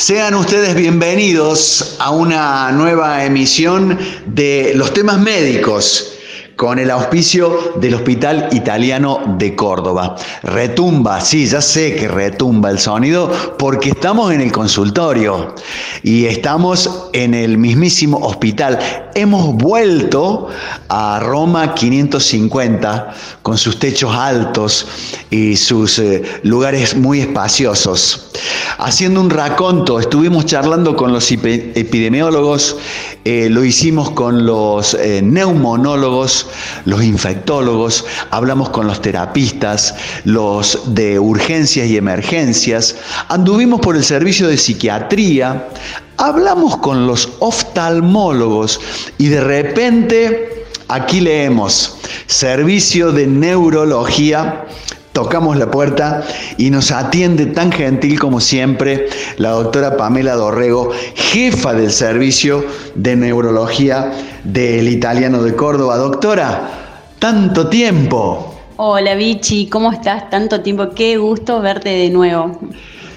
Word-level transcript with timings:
Sean 0.00 0.34
ustedes 0.34 0.74
bienvenidos 0.74 1.96
a 1.98 2.10
una 2.10 2.72
nueva 2.72 3.22
emisión 3.26 3.98
de 4.24 4.72
los 4.74 4.94
temas 4.94 5.20
médicos 5.20 6.14
con 6.60 6.78
el 6.78 6.90
auspicio 6.90 7.72
del 7.76 7.94
Hospital 7.94 8.50
Italiano 8.52 9.34
de 9.38 9.56
Córdoba. 9.56 10.14
Retumba, 10.42 11.18
sí, 11.22 11.46
ya 11.46 11.62
sé 11.62 11.94
que 11.94 12.06
retumba 12.06 12.68
el 12.68 12.78
sonido 12.78 13.32
porque 13.58 13.88
estamos 13.88 14.30
en 14.30 14.42
el 14.42 14.52
consultorio 14.52 15.54
y 16.02 16.26
estamos 16.26 17.08
en 17.14 17.32
el 17.32 17.56
mismísimo 17.56 18.18
hospital. 18.18 18.78
Hemos 19.14 19.54
vuelto 19.54 20.48
a 20.90 21.18
Roma 21.20 21.74
550 21.74 23.14
con 23.40 23.56
sus 23.56 23.78
techos 23.78 24.14
altos 24.14 24.86
y 25.30 25.56
sus 25.56 25.98
eh, 25.98 26.22
lugares 26.42 26.94
muy 26.94 27.20
espaciosos. 27.20 28.30
Haciendo 28.76 29.20
un 29.20 29.30
raconto, 29.30 29.98
estuvimos 29.98 30.44
charlando 30.44 30.94
con 30.94 31.12
los 31.12 31.30
epidemiólogos, 31.32 32.76
eh, 33.24 33.48
lo 33.50 33.64
hicimos 33.64 34.10
con 34.10 34.46
los 34.46 34.94
eh, 34.94 35.20
neumonólogos, 35.22 36.46
los 36.84 37.02
infectólogos, 37.02 38.04
hablamos 38.30 38.70
con 38.70 38.86
los 38.86 39.00
terapistas, 39.00 39.94
los 40.24 40.94
de 40.94 41.18
urgencias 41.18 41.86
y 41.86 41.96
emergencias, 41.96 42.96
anduvimos 43.28 43.80
por 43.80 43.96
el 43.96 44.04
servicio 44.04 44.48
de 44.48 44.56
psiquiatría, 44.56 45.68
hablamos 46.16 46.76
con 46.78 47.06
los 47.06 47.30
oftalmólogos 47.38 48.80
y 49.18 49.28
de 49.28 49.40
repente 49.40 50.64
aquí 50.88 51.20
leemos 51.20 51.96
servicio 52.26 53.12
de 53.12 53.26
neurología 53.26 54.66
Tocamos 55.12 55.56
la 55.56 55.70
puerta 55.70 56.22
y 56.56 56.70
nos 56.70 56.92
atiende 56.92 57.46
tan 57.46 57.72
gentil 57.72 58.18
como 58.20 58.38
siempre 58.38 59.08
la 59.38 59.50
doctora 59.50 59.96
Pamela 59.96 60.34
Dorrego, 60.34 60.92
jefa 61.14 61.74
del 61.74 61.90
servicio 61.90 62.64
de 62.94 63.16
neurología 63.16 64.12
del 64.44 64.88
italiano 64.88 65.42
de 65.42 65.56
Córdoba. 65.56 65.96
Doctora, 65.96 66.70
tanto 67.18 67.68
tiempo. 67.68 68.54
Hola 68.76 69.14
Vichy, 69.16 69.66
¿cómo 69.68 69.90
estás? 69.90 70.30
Tanto 70.30 70.60
tiempo, 70.62 70.90
qué 70.94 71.16
gusto 71.18 71.60
verte 71.60 71.88
de 71.88 72.10
nuevo. 72.10 72.58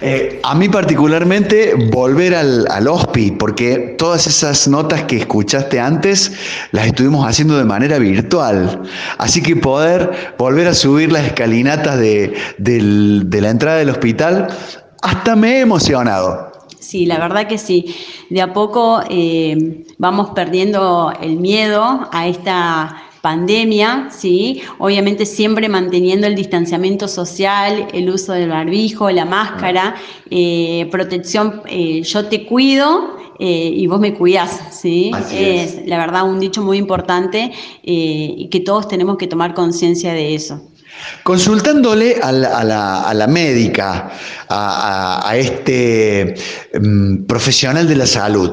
Eh, 0.05 0.41
a 0.43 0.53
mí 0.53 0.67
particularmente 0.67 1.75
volver 1.89 2.35
al, 2.35 2.67
al 2.69 2.89
porque 3.39 3.95
todas 3.97 4.27
esas 4.27 4.67
notas 4.67 5.03
que 5.03 5.15
escuchaste 5.15 5.79
antes 5.79 6.33
las 6.73 6.87
estuvimos 6.87 7.25
haciendo 7.25 7.57
de 7.57 7.63
manera 7.63 7.99
virtual. 7.99 8.81
Así 9.17 9.41
que 9.41 9.55
poder 9.55 10.35
volver 10.37 10.67
a 10.67 10.73
subir 10.73 11.09
las 11.09 11.25
escalinatas 11.25 11.97
de, 11.99 12.33
la 12.59 13.49
entrada 13.49 13.77
del 13.77 13.91
hospital, 13.91 14.49
hasta 15.01 15.37
me 15.37 15.53
he 15.53 15.59
emocionado. 15.61 16.51
Sí, 16.79 17.05
la 17.05 17.17
verdad 17.17 17.47
que 17.47 17.57
sí. 17.57 17.95
De 18.29 18.41
a 18.41 18.51
poco 18.51 19.03
eh, 19.09 19.85
vamos 19.97 20.31
perdiendo 20.31 21.13
el 21.21 21.37
miedo 21.37 22.09
a 22.11 22.27
esta 22.27 23.03
pandemia, 23.23 24.09
¿sí? 24.11 24.61
Obviamente 24.79 25.25
siempre 25.25 25.69
manteniendo 25.69 26.27
el 26.27 26.35
distanciamiento 26.35 27.07
social, 27.07 27.87
el 27.93 28.09
uso 28.09 28.33
del 28.33 28.49
barbijo, 28.49 29.09
la 29.11 29.23
máscara, 29.23 29.95
eh, 30.29 30.89
protección, 30.91 31.61
eh, 31.67 32.01
yo 32.01 32.25
te 32.25 32.45
cuido 32.45 33.15
eh, 33.39 33.71
y 33.77 33.87
vos 33.87 34.01
me 34.01 34.13
cuidás, 34.13 34.77
¿sí? 34.77 35.09
es, 35.31 35.87
la 35.87 35.99
verdad 35.99 36.29
un 36.29 36.41
dicho 36.41 36.61
muy 36.61 36.77
importante 36.77 37.53
y 37.81 38.49
que 38.49 38.59
todos 38.59 38.89
tenemos 38.89 39.15
que 39.15 39.27
tomar 39.27 39.53
conciencia 39.53 40.11
de 40.11 40.35
eso. 40.35 40.61
Consultándole 41.23 42.17
a 42.21 42.31
la, 42.31 43.27
médica, 43.27 44.11
a, 44.49 45.33
este 45.35 46.35
mm, 46.79 47.23
profesional 47.23 47.87
de 47.87 47.95
la 47.95 48.05
salud, 48.05 48.51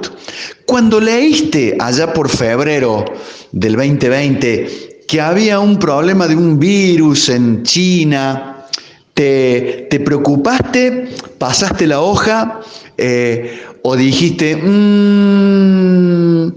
cuando 0.67 1.01
leíste 1.01 1.77
allá 1.81 2.13
por 2.13 2.29
febrero 2.29 3.05
del 3.51 3.75
2020 3.75 5.05
que 5.09 5.21
había 5.21 5.59
un 5.59 5.79
problema 5.79 6.29
de 6.29 6.37
un 6.37 6.61
virus 6.61 7.29
en 7.31 7.65
China, 7.65 8.67
¿te, 9.15 9.89
preocupaste? 10.05 11.09
¿Pasaste 11.39 11.89
la 11.89 12.01
hoja? 12.01 12.61
Eh, 12.97 13.61
¿O 13.83 13.97
dijiste, 13.97 14.55
mm, 14.55 16.53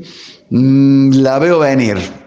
mm, 0.52 1.14
la 1.14 1.40
veo 1.40 1.58
venir? 1.58 2.23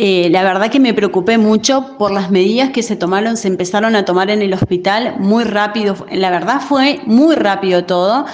Eh, 0.00 0.28
la 0.30 0.44
verdad 0.44 0.70
que 0.70 0.78
me 0.78 0.94
preocupé 0.94 1.38
mucho 1.38 1.96
por 1.98 2.12
las 2.12 2.30
medidas 2.30 2.70
que 2.70 2.84
se 2.84 2.94
tomaron, 2.94 3.36
se 3.36 3.48
empezaron 3.48 3.96
a 3.96 4.04
tomar 4.04 4.30
en 4.30 4.42
el 4.42 4.54
hospital 4.54 5.16
muy 5.18 5.42
rápido. 5.42 6.06
La 6.12 6.30
verdad 6.30 6.60
fue 6.60 7.00
muy 7.04 7.34
rápido 7.34 7.84
todo. 7.84 8.24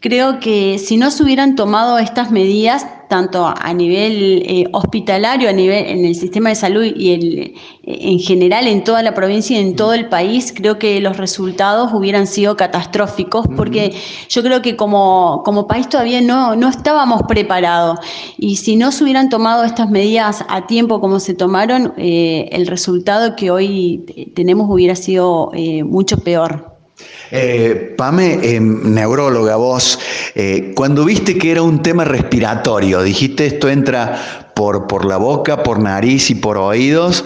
Creo 0.00 0.40
que 0.40 0.78
si 0.78 0.96
no 0.96 1.10
se 1.10 1.22
hubieran 1.22 1.56
tomado 1.56 1.98
estas 1.98 2.30
medidas, 2.30 2.86
tanto 3.10 3.46
a 3.54 3.74
nivel 3.74 4.42
eh, 4.46 4.64
hospitalario, 4.72 5.50
a 5.50 5.52
nivel 5.52 5.84
en 5.84 6.06
el 6.06 6.14
sistema 6.14 6.48
de 6.48 6.54
salud 6.54 6.84
y 6.84 7.10
el, 7.10 7.54
en 7.82 8.18
general 8.18 8.66
en 8.66 8.82
toda 8.82 9.02
la 9.02 9.12
provincia 9.12 9.58
y 9.58 9.60
en 9.60 9.76
todo 9.76 9.92
el 9.92 10.08
país, 10.08 10.54
creo 10.56 10.78
que 10.78 11.00
los 11.02 11.18
resultados 11.18 11.92
hubieran 11.92 12.26
sido 12.26 12.56
catastróficos, 12.56 13.46
porque 13.58 13.92
yo 14.30 14.42
creo 14.42 14.62
que 14.62 14.74
como, 14.74 15.42
como 15.44 15.66
país 15.66 15.86
todavía 15.86 16.22
no, 16.22 16.56
no 16.56 16.70
estábamos 16.70 17.24
preparados. 17.28 17.98
Y 18.38 18.56
si 18.56 18.76
no 18.76 18.92
se 18.92 19.04
hubieran 19.04 19.28
tomado 19.28 19.64
estas 19.64 19.90
medidas 19.90 20.46
a 20.48 20.66
tiempo 20.66 21.02
como 21.02 21.20
se 21.20 21.34
tomaron, 21.34 21.92
eh, 21.98 22.48
el 22.52 22.68
resultado 22.68 23.36
que 23.36 23.50
hoy 23.50 24.32
tenemos 24.34 24.66
hubiera 24.70 24.94
sido 24.94 25.50
eh, 25.52 25.84
mucho 25.84 26.16
peor. 26.16 26.69
Eh, 27.30 27.94
Pame, 27.96 28.40
eh, 28.42 28.60
neuróloga, 28.60 29.56
vos, 29.56 29.98
eh, 30.34 30.72
cuando 30.74 31.04
viste 31.04 31.38
que 31.38 31.52
era 31.52 31.62
un 31.62 31.80
tema 31.80 32.04
respiratorio, 32.04 33.02
dijiste 33.02 33.46
esto 33.46 33.68
entra 33.68 34.50
por, 34.54 34.88
por 34.88 35.04
la 35.04 35.16
boca, 35.16 35.62
por 35.62 35.78
nariz 35.78 36.30
y 36.30 36.34
por 36.34 36.58
oídos, 36.58 37.24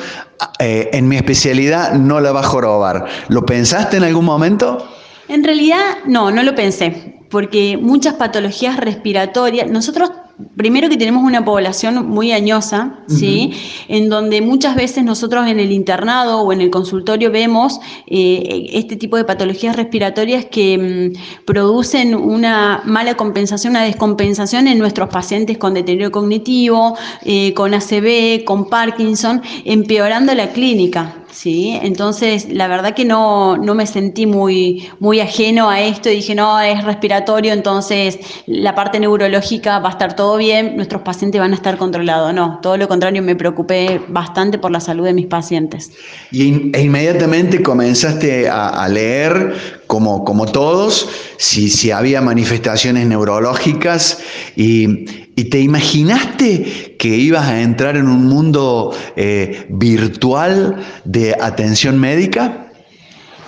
en 0.59 1.09
mi 1.09 1.17
especialidad 1.17 1.95
no 1.95 2.21
la 2.21 2.33
va 2.33 2.41
a 2.41 2.45
jorobar. 2.45 3.07
¿Lo 3.29 3.47
pensaste 3.47 3.97
en 3.97 4.05
algún 4.05 4.27
momento? 4.27 4.87
En 5.29 5.43
realidad, 5.43 5.99
no, 6.07 6.31
no 6.31 6.43
lo 6.43 6.55
pensé, 6.55 7.17
porque 7.31 7.79
muchas 7.81 8.15
patologías 8.15 8.77
respiratorias, 8.77 9.71
nosotros 9.71 10.11
Primero 10.57 10.89
que 10.89 10.97
tenemos 10.97 11.23
una 11.23 11.45
población 11.45 12.09
muy 12.09 12.33
añosa, 12.33 12.99
¿sí? 13.07 13.53
En 13.87 14.09
donde 14.09 14.41
muchas 14.41 14.75
veces 14.75 15.05
nosotros 15.05 15.47
en 15.47 15.61
el 15.61 15.71
internado 15.71 16.41
o 16.41 16.53
en 16.53 16.61
el 16.61 16.71
consultorio 16.71 17.31
vemos 17.31 17.79
eh, 18.09 18.67
este 18.73 18.97
tipo 18.97 19.17
de 19.17 19.25
patologías 19.25 19.77
respiratorias 19.77 20.47
que 20.47 21.13
mm, 21.15 21.45
producen 21.45 22.17
una 22.17 22.83
mala 22.85 23.17
compensación, 23.17 23.73
una 23.73 23.85
descompensación 23.85 24.67
en 24.67 24.79
nuestros 24.79 25.09
pacientes 25.09 25.57
con 25.57 25.75
deterioro 25.75 26.11
cognitivo, 26.11 26.97
eh, 27.25 27.55
con 27.55 27.73
ACV, 27.73 28.45
con 28.45 28.69
Parkinson, 28.69 29.41
empeorando 29.65 30.35
la 30.35 30.51
clínica. 30.51 31.24
¿Sí? 31.35 31.79
Entonces, 31.83 32.47
la 32.51 32.69
verdad 32.69 32.95
que 32.95 33.05
no, 33.05 33.57
no, 33.57 33.75
me 33.75 33.87
sentí 33.87 34.25
muy, 34.25 34.89
muy 35.01 35.21
ajeno 35.21 35.69
a 35.69 35.81
esto 35.81 36.09
y 36.09 36.17
dije, 36.17 36.35
no, 36.35 36.61
es 36.61 36.85
respiratorio, 36.85 37.53
entonces 37.53 38.19
la 38.47 38.75
parte 38.75 39.01
neurológica 39.01 39.81
va 39.81 39.89
a 39.89 39.93
estar 39.93 40.15
todo 40.15 40.37
bien, 40.37 40.77
nuestros 40.77 41.03
pacientes 41.03 41.41
van 41.41 41.53
a 41.53 41.57
estar 41.57 41.77
controlados. 41.77 42.33
No, 42.33 42.61
todo 42.63 42.77
lo 42.77 42.89
contrario, 42.89 43.23
me 43.23 43.35
preocupé 43.35 44.01
bastante 44.09 44.59
por 44.59 44.71
la 44.71 44.81
salud 44.81 45.05
de 45.05 45.13
mis 45.13 45.27
pacientes. 45.27 45.91
Y, 46.31 46.71
e 46.75 46.83
inmediatamente 46.83 47.63
comenzaste 47.63 48.49
a, 48.49 48.89
leer, 48.89 49.83
como, 49.95 50.25
como 50.25 50.47
todos, 50.47 51.09
si, 51.37 51.71
si 51.71 51.93
había 51.93 52.21
manifestaciones 52.21 53.07
neurológicas 53.07 54.19
y, 54.57 55.07
y 55.37 55.45
te 55.45 55.61
imaginaste 55.61 56.97
que 56.99 57.11
ibas 57.11 57.47
a 57.47 57.63
entrar 57.63 57.97
en 57.97 58.09
un 58.09 58.27
mundo 58.27 58.93
eh, 59.15 59.67
virtual 59.69 60.85
de 61.05 61.37
atención 61.41 62.01
médica? 62.01 62.73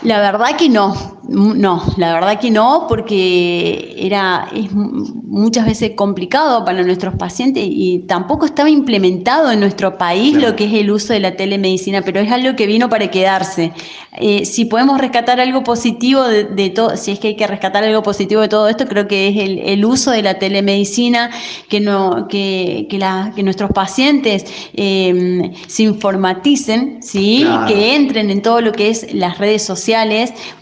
La 0.06 0.20
verdad 0.20 0.56
que 0.56 0.68
no. 0.68 1.16
No, 1.28 1.82
la 1.96 2.14
verdad 2.14 2.38
que 2.38 2.52
no, 2.52 2.86
porque 2.88 3.96
era 3.98 4.48
es 4.54 4.70
muchas 4.72 5.66
veces 5.66 5.90
complicado 5.96 6.64
para 6.64 6.84
nuestros 6.84 7.16
pacientes 7.16 7.64
y 7.66 8.04
tampoco 8.06 8.46
estaba 8.46 8.70
implementado 8.70 9.50
en 9.50 9.58
nuestro 9.58 9.98
país 9.98 10.36
lo 10.36 10.54
que 10.54 10.66
es 10.66 10.74
el 10.74 10.88
uso 10.88 11.12
de 11.12 11.18
la 11.18 11.34
telemedicina, 11.34 12.02
pero 12.02 12.20
es 12.20 12.30
algo 12.30 12.54
que 12.54 12.68
vino 12.68 12.88
para 12.88 13.10
quedarse. 13.10 13.72
Eh, 14.18 14.44
si 14.46 14.66
podemos 14.66 14.98
rescatar 14.98 15.40
algo 15.40 15.64
positivo 15.64 16.22
de, 16.22 16.70
todo, 16.70 16.96
si 16.96 17.10
es 17.10 17.18
que 17.18 17.28
hay 17.28 17.36
que 17.36 17.46
rescatar 17.46 17.82
algo 17.82 18.02
positivo 18.02 18.40
de 18.40 18.48
todo 18.48 18.68
esto, 18.68 18.86
creo 18.86 19.08
que 19.08 19.28
es 19.28 19.36
el, 19.36 19.84
uso 19.84 20.12
de 20.12 20.22
la 20.22 20.38
telemedicina, 20.38 21.30
que 21.68 21.80
no, 21.80 22.28
que, 22.28 22.86
que, 22.88 23.42
nuestros 23.42 23.72
pacientes 23.72 24.46
em, 24.74 25.52
se 25.66 25.82
informaticen, 25.82 27.02
¿sí? 27.02 27.44
que 27.66 27.96
entren 27.96 28.30
en 28.30 28.42
todo 28.42 28.60
lo 28.60 28.72
que 28.72 28.90
es 28.90 29.12
las 29.12 29.38
redes 29.38 29.62
sociales, 29.62 29.95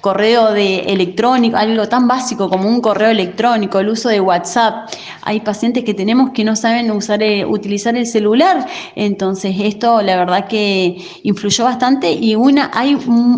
correo 0.01 0.53
de 0.53 0.81
electrónico, 0.81 1.57
algo 1.57 1.89
tan 1.89 2.07
básico 2.07 2.49
como 2.49 2.69
un 2.69 2.81
correo 2.81 3.11
electrónico, 3.11 3.79
el 3.79 3.89
uso 3.89 4.09
de 4.09 4.21
WhatsApp. 4.21 4.91
Hay 5.23 5.41
pacientes 5.41 5.85
que 5.85 5.95
tenemos 5.95 6.31
que 6.31 6.45
no 6.45 6.55
saben 6.57 6.91
usar, 6.91 7.23
eh, 7.23 7.45
utilizar 7.45 7.97
el 7.97 8.07
celular, 8.07 8.67
entonces 8.95 9.57
esto 9.59 10.03
la 10.03 10.17
verdad 10.17 10.47
que 10.47 10.97
influyó 11.23 11.65
bastante 11.65 12.13
y 12.13 12.35
una 12.35 12.71
hay 12.75 12.95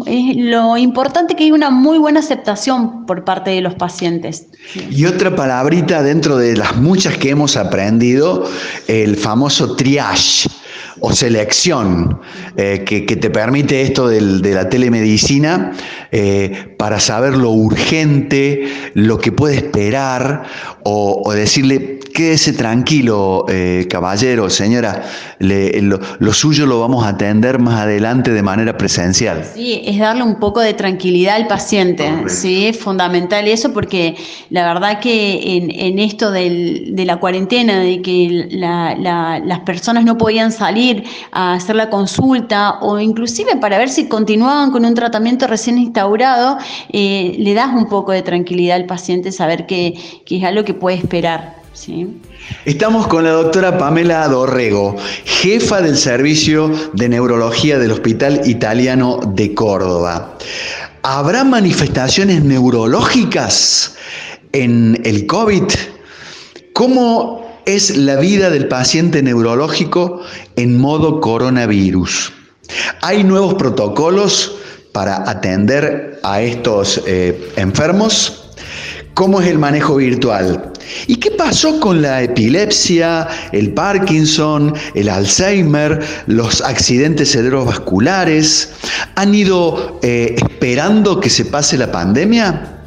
es 0.06 0.36
lo 0.36 0.76
importante 0.76 1.34
que 1.34 1.44
hay 1.44 1.52
una 1.52 1.70
muy 1.70 1.98
buena 1.98 2.20
aceptación 2.20 3.06
por 3.06 3.24
parte 3.24 3.50
de 3.50 3.60
los 3.60 3.74
pacientes. 3.74 4.48
Y 4.90 5.04
otra 5.06 5.34
palabrita 5.34 6.02
dentro 6.02 6.36
de 6.36 6.56
las 6.56 6.76
muchas 6.76 7.16
que 7.16 7.30
hemos 7.30 7.56
aprendido, 7.56 8.48
el 8.88 9.16
famoso 9.16 9.76
triage 9.76 10.48
o 11.00 11.12
selección 11.12 12.20
eh, 12.56 12.84
que, 12.86 13.16
te 13.16 13.30
permite 13.30 13.82
esto 13.82 14.08
de 14.08 14.20
la 14.20 14.68
telemedicina 14.68 15.72
eh, 16.12 16.74
para 16.78 17.00
saber 17.00 17.36
lo 17.36 17.50
urgente, 17.50 18.68
lo 18.94 19.18
que 19.18 19.32
puede 19.32 19.56
esperar 19.56 20.44
o, 20.84 21.32
decirle, 21.32 21.98
quédese 22.14 22.52
tranquilo, 22.52 23.44
eh, 23.48 23.86
caballero, 23.90 24.48
señora, 24.48 25.02
lo, 25.40 26.32
suyo 26.32 26.64
lo 26.64 26.80
vamos 26.80 27.04
a 27.04 27.08
atender 27.08 27.58
más 27.58 27.80
adelante 27.80 28.30
de 28.30 28.42
manera 28.42 28.76
presencial. 28.76 29.44
Sí, 29.54 29.82
es 29.84 29.98
darle 29.98 30.22
un 30.22 30.38
poco 30.38 30.60
de 30.60 30.74
tranquilidad 30.74 31.36
al 31.36 31.48
paciente, 31.48 32.08
sí, 32.28 32.66
es 32.66 32.78
fundamental 32.78 33.48
eso 33.48 33.72
porque 33.72 34.14
la 34.50 34.72
verdad 34.72 35.00
que 35.00 35.56
en, 35.56 35.98
esto 35.98 36.30
de 36.30 37.04
la 37.04 37.16
cuarentena, 37.16 37.80
de 37.80 38.00
que 38.00 38.46
las 38.50 39.60
personas 39.60 40.04
no 40.04 40.16
podían 40.16 40.52
salir 40.52 40.85
a 41.32 41.54
hacer 41.54 41.76
la 41.76 41.90
consulta 41.90 42.78
o 42.80 42.98
inclusive 42.98 43.56
para 43.56 43.78
ver 43.78 43.88
si 43.88 44.08
continuaban 44.08 44.70
con 44.70 44.84
un 44.84 44.94
tratamiento 44.94 45.46
recién 45.46 45.78
instaurado, 45.78 46.58
eh, 46.92 47.34
le 47.38 47.54
das 47.54 47.74
un 47.74 47.88
poco 47.88 48.12
de 48.12 48.22
tranquilidad 48.22 48.76
al 48.76 48.86
paciente 48.86 49.32
saber 49.32 49.66
que, 49.66 49.94
es 50.26 50.44
algo 50.44 50.64
que 50.64 50.74
puede 50.74 50.96
esperar. 50.96 51.56
¿sí? 51.72 52.06
Estamos 52.64 53.06
con 53.06 53.24
la 53.24 53.30
doctora 53.30 53.78
Pamela 53.78 54.26
Dorrego, 54.28 54.96
jefa 55.24 55.82
del 55.82 55.96
servicio 55.96 56.70
de 56.92 57.08
neurología 57.08 57.78
del 57.78 57.92
Hospital 57.92 58.42
Italiano 58.44 59.20
de 59.34 59.54
Córdoba. 59.54 60.36
¿Habrá 61.02 61.44
manifestaciones 61.44 62.42
neurológicas 62.42 63.96
en 64.52 65.00
el 65.04 65.26
COVID? 65.26 65.64
¿Cómo 66.72 67.45
es 67.66 67.96
la 67.96 68.16
vida 68.16 68.48
del 68.48 68.68
paciente 68.68 69.22
neurológico 69.22 70.22
en 70.54 70.78
modo 70.78 71.20
coronavirus. 71.20 72.32
Hay 73.02 73.24
nuevos 73.24 73.54
protocolos 73.54 74.56
para 74.92 75.28
atender 75.28 76.20
a 76.22 76.40
estos 76.40 77.02
eh, 77.06 77.52
enfermos. 77.56 78.50
¿Cómo 79.14 79.40
es 79.40 79.48
el 79.48 79.58
manejo 79.58 79.96
virtual? 79.96 80.72
¿Y 81.08 81.16
qué 81.16 81.32
pasó 81.32 81.80
con 81.80 82.02
la 82.02 82.22
epilepsia, 82.22 83.26
el 83.50 83.72
Parkinson, 83.72 84.72
el 84.94 85.08
Alzheimer, 85.08 86.00
los 86.26 86.60
accidentes 86.60 87.32
cerebrovasculares? 87.32 88.70
¿Han 89.16 89.34
ido 89.34 89.98
eh, 90.02 90.36
esperando 90.36 91.20
que 91.20 91.30
se 91.30 91.46
pase 91.46 91.76
la 91.76 91.90
pandemia? 91.90 92.84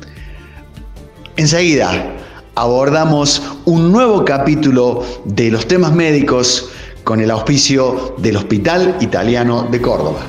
Enseguida, 1.36 2.19
abordamos 2.56 3.42
un 3.66 3.92
nuevo 3.92 4.25
capítulo 4.25 5.04
de 5.25 5.51
los 5.51 5.68
temas 5.68 5.94
médicos 5.94 6.69
con 7.04 7.22
el 7.22 7.31
auspicio 7.31 8.16
del 8.18 8.38
Hospital 8.38 8.98
Italiano 9.00 9.68
de 9.72 9.81
Córdoba. 9.81 10.19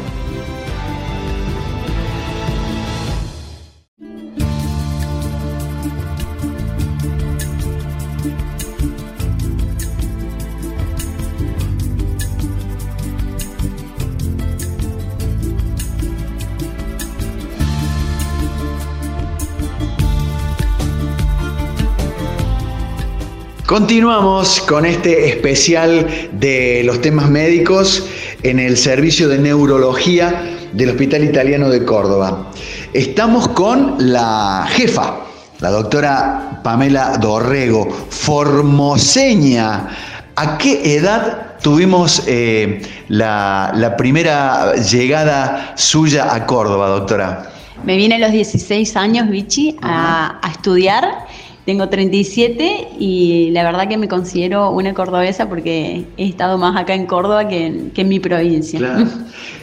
Continuamos 23.71 24.61
con 24.63 24.85
este 24.85 25.29
especial 25.29 26.05
de 26.33 26.83
los 26.85 27.01
temas 27.01 27.31
médicos 27.31 28.05
en 28.43 28.59
el 28.59 28.77
servicio 28.77 29.29
de 29.29 29.39
neurología 29.39 30.43
del 30.73 30.89
Hospital 30.89 31.23
Italiano 31.23 31.69
de 31.71 31.85
Córdoba. 31.85 32.51
Estamos 32.93 33.47
con 33.47 33.95
la 34.13 34.67
jefa, 34.71 35.19
la 35.61 35.71
doctora 35.71 36.61
Pamela 36.65 37.17
Dorrego, 37.19 37.89
formoseña. 38.09 39.87
¿A 40.35 40.59
qué 40.59 40.97
edad 40.97 41.59
tuvimos 41.63 42.25
eh, 42.27 42.83
la, 43.07 43.95
primera 43.97 44.75
llegada 44.75 45.75
suya 45.77 46.35
a 46.35 46.45
Córdoba, 46.45 46.89
doctora? 46.89 47.53
Me 47.85 47.97
vine 47.97 48.17
a 48.17 48.19
los 48.19 48.33
16 48.33 48.97
años, 48.97 49.31
Vichy, 49.31 49.77
a, 49.81 50.41
a 50.43 50.51
estudiar 50.51 51.30
tengo 51.65 51.89
37 51.89 52.89
y 52.99 53.51
la 53.53 53.63
verdad 53.63 53.89
que 53.89 53.97
me 53.97 54.09
considero 54.09 54.71
una 54.71 54.95
cordobesa 54.95 55.49
porque 55.49 56.05
he 56.17 56.29
estado 56.29 56.59
más 56.59 56.77
acá 56.77 56.95
en 56.95 57.07
Córdoba 57.07 57.49
que 57.49 57.91
en, 57.95 58.09
mi 58.09 58.19
provincia. 58.19 58.81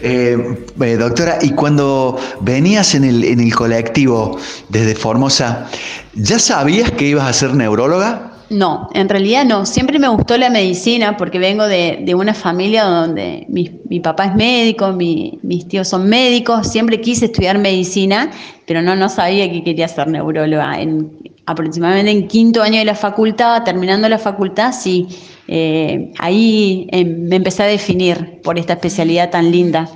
Eh, 0.01 0.37
eh, 0.79 0.95
doctora, 0.95 1.39
y 1.41 1.51
cuando 1.51 2.17
venías 2.41 2.93
en 2.93 3.03
el, 3.03 3.23
en 3.23 3.39
el 3.39 3.53
colectivo 3.53 4.37
desde 4.69 4.93
Formosa, 4.95 5.67
¿ya 6.13 6.37
sabías 6.37 6.91
que 6.91 7.07
ibas 7.07 7.27
a 7.27 7.33
ser 7.33 7.55
neuróloga? 7.55 8.36
No, 8.49 8.89
en 8.93 9.09
realidad 9.09 9.45
no. 9.45 9.65
Siempre 9.65 9.99
me 9.99 10.07
gustó 10.07 10.37
la 10.37 10.49
medicina 10.49 11.17
porque 11.17 11.37
vengo 11.37 11.67
de, 11.67 12.13
una 12.15 12.33
familia 12.33 12.85
donde 12.85 13.45
mi, 13.49 13.99
papá 13.99 14.25
es 14.25 14.35
médico, 14.35 14.93
mis 14.93 15.67
tíos 15.67 15.87
son 15.89 16.07
médicos. 16.07 16.67
Siempre 16.67 17.01
quise 17.01 17.25
estudiar 17.25 17.57
medicina, 17.57 18.31
pero 18.65 18.81
no, 18.81 18.95
no 18.95 19.09
sabía 19.09 19.51
que 19.51 19.63
quería 19.63 19.87
ser 19.87 20.07
neuróloga. 20.07 20.79
En, 20.79 21.11
aproximadamente 21.47 22.11
en 22.11 22.27
quinto 22.27 22.61
año 22.61 22.79
de 22.79 22.85
la 22.85 22.95
facultad, 22.95 23.63
terminando 23.63 24.07
la 24.07 24.19
facultad, 24.19 24.73
sí, 24.73 25.07
eh, 25.47 26.11
ahí 26.19 26.87
em, 26.91 27.27
me 27.27 27.37
empecé 27.37 27.63
a 27.63 27.67
definir 27.67 28.41
por 28.43 28.59
esta 28.59 28.73
especialidad 28.73 29.31
tan 29.31 29.49
linda. 29.49 29.89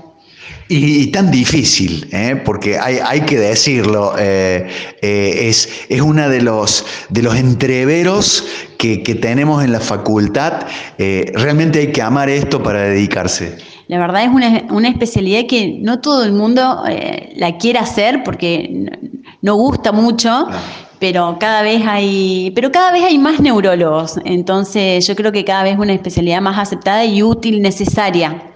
Y, 0.68 1.08
tan 1.08 1.32
difícil, 1.32 2.08
¿eh? 2.12 2.42
porque 2.46 2.80
hay, 2.80 3.22
que 3.22 3.38
decirlo, 3.38 4.14
eh, 4.18 4.70
es, 5.02 5.70
es 5.90 6.02
uno 6.02 6.30
de 6.30 6.42
los, 6.42 6.86
de 7.10 7.22
los 7.22 7.36
entreveros 7.36 8.46
que, 8.78 8.98
tenemos 9.22 9.64
en 9.64 9.74
la 9.74 9.82
facultad. 9.82 10.65
realmente 10.98 11.80
hay 11.80 11.92
que 11.92 12.01
amar 12.01 12.30
esto 12.30 12.63
para 12.63 12.84
dedicarse. 12.84 13.58
La 13.88 14.00
verdad 14.00 14.24
es 14.24 14.30
una, 14.30 14.63
una 14.70 14.88
especialidad 14.88 15.42
que 15.48 15.77
no 15.82 16.00
todo 16.00 16.24
el 16.24 16.32
mundo 16.32 16.84
la 17.36 17.58
quiere 17.58 17.80
hacer 17.80 18.24
porque 18.24 18.89
no, 19.42 19.56
gusta 19.56 19.92
mucho 19.92 20.48
pero 21.01 21.38
cada 21.39 21.63
vez 21.63 21.82
hay, 21.88 22.51
pero 22.54 22.72
cada 22.72 22.92
vez 22.92 23.04
hay 23.04 23.18
más 23.18 23.39
neurólogos, 23.39 24.20
entonces 24.24 25.08
yo 25.08 25.15
creo 25.15 25.32
que 25.32 25.44
cada 25.44 25.63
vez 25.63 25.74
es 25.74 25.80
una 25.80 25.94
especialidad 25.94 26.42
más 26.42 26.60
aceptada 26.60 27.04
y 27.04 27.24
útil, 27.24 27.60
necesaria. 27.60 28.50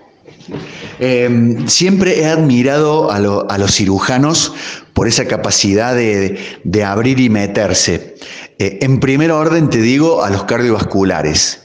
Em, 0.99 1.67
siempre 1.67 2.21
he 2.21 2.25
admirado 2.25 3.11
a, 3.11 3.19
los 3.19 3.75
cirujanos 3.75 4.53
por 4.93 5.07
esa 5.07 5.25
capacidad 5.25 5.95
de, 5.95 6.83
abrir 6.85 7.19
y 7.19 7.29
meterse. 7.29 8.15
Eh, 8.59 8.79
en 8.81 8.99
primer 8.99 9.31
orden 9.31 9.69
te 9.69 9.79
digo 9.81 10.23
a 10.23 10.29
los 10.29 10.45
cardiovasculares 10.45 11.64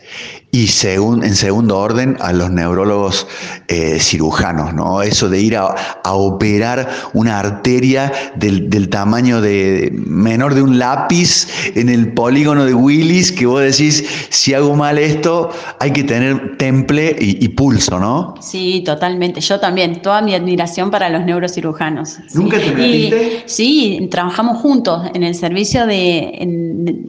y 0.52 0.68
en 0.82 1.36
segundo 1.36 1.78
orden 1.78 2.16
a 2.20 2.32
los 2.32 2.50
neurólogos 2.50 3.26
eh, 3.68 3.98
cirujanos, 4.00 4.74
¿no? 4.74 5.00
Eso 5.00 5.28
de 5.28 5.40
ir 5.40 5.56
a, 5.56 5.76
operar 6.02 6.88
una 7.12 7.38
arteria 7.38 8.12
del, 8.34 8.88
tamaño 8.88 9.40
de 9.40 9.92
menor 9.92 10.54
de 10.54 10.62
un 10.62 10.78
lápiz 10.78 11.46
en 11.76 11.88
el 11.88 12.12
polígono 12.14 12.64
de 12.64 12.74
Willis, 12.74 13.30
que 13.30 13.46
vos 13.46 13.62
decís, 13.62 14.04
si 14.30 14.52
hago 14.52 14.74
mal 14.74 14.98
esto, 14.98 15.50
hay 15.78 15.92
que 15.92 16.02
tener 16.02 16.56
temple 16.56 17.14
y, 17.20 17.46
pulso, 17.50 18.00
¿no? 18.00 18.34
Sí, 18.40 18.82
totalmente. 18.84 19.40
Yo 19.40 19.60
también, 19.60 20.02
toda 20.02 20.20
mi 20.20 20.34
admiración 20.34 20.90
para 20.90 21.08
los 21.10 21.24
neurocirujanos. 21.24 22.18
¿Nunca 22.34 22.58
te 22.58 22.72
metiste? 22.72 23.44
sí, 23.46 24.08
trabajamos 24.10 24.58
juntos 24.58 25.08
en 25.14 25.22
el 25.22 25.36
servicio 25.36 25.86
de, 25.86 26.32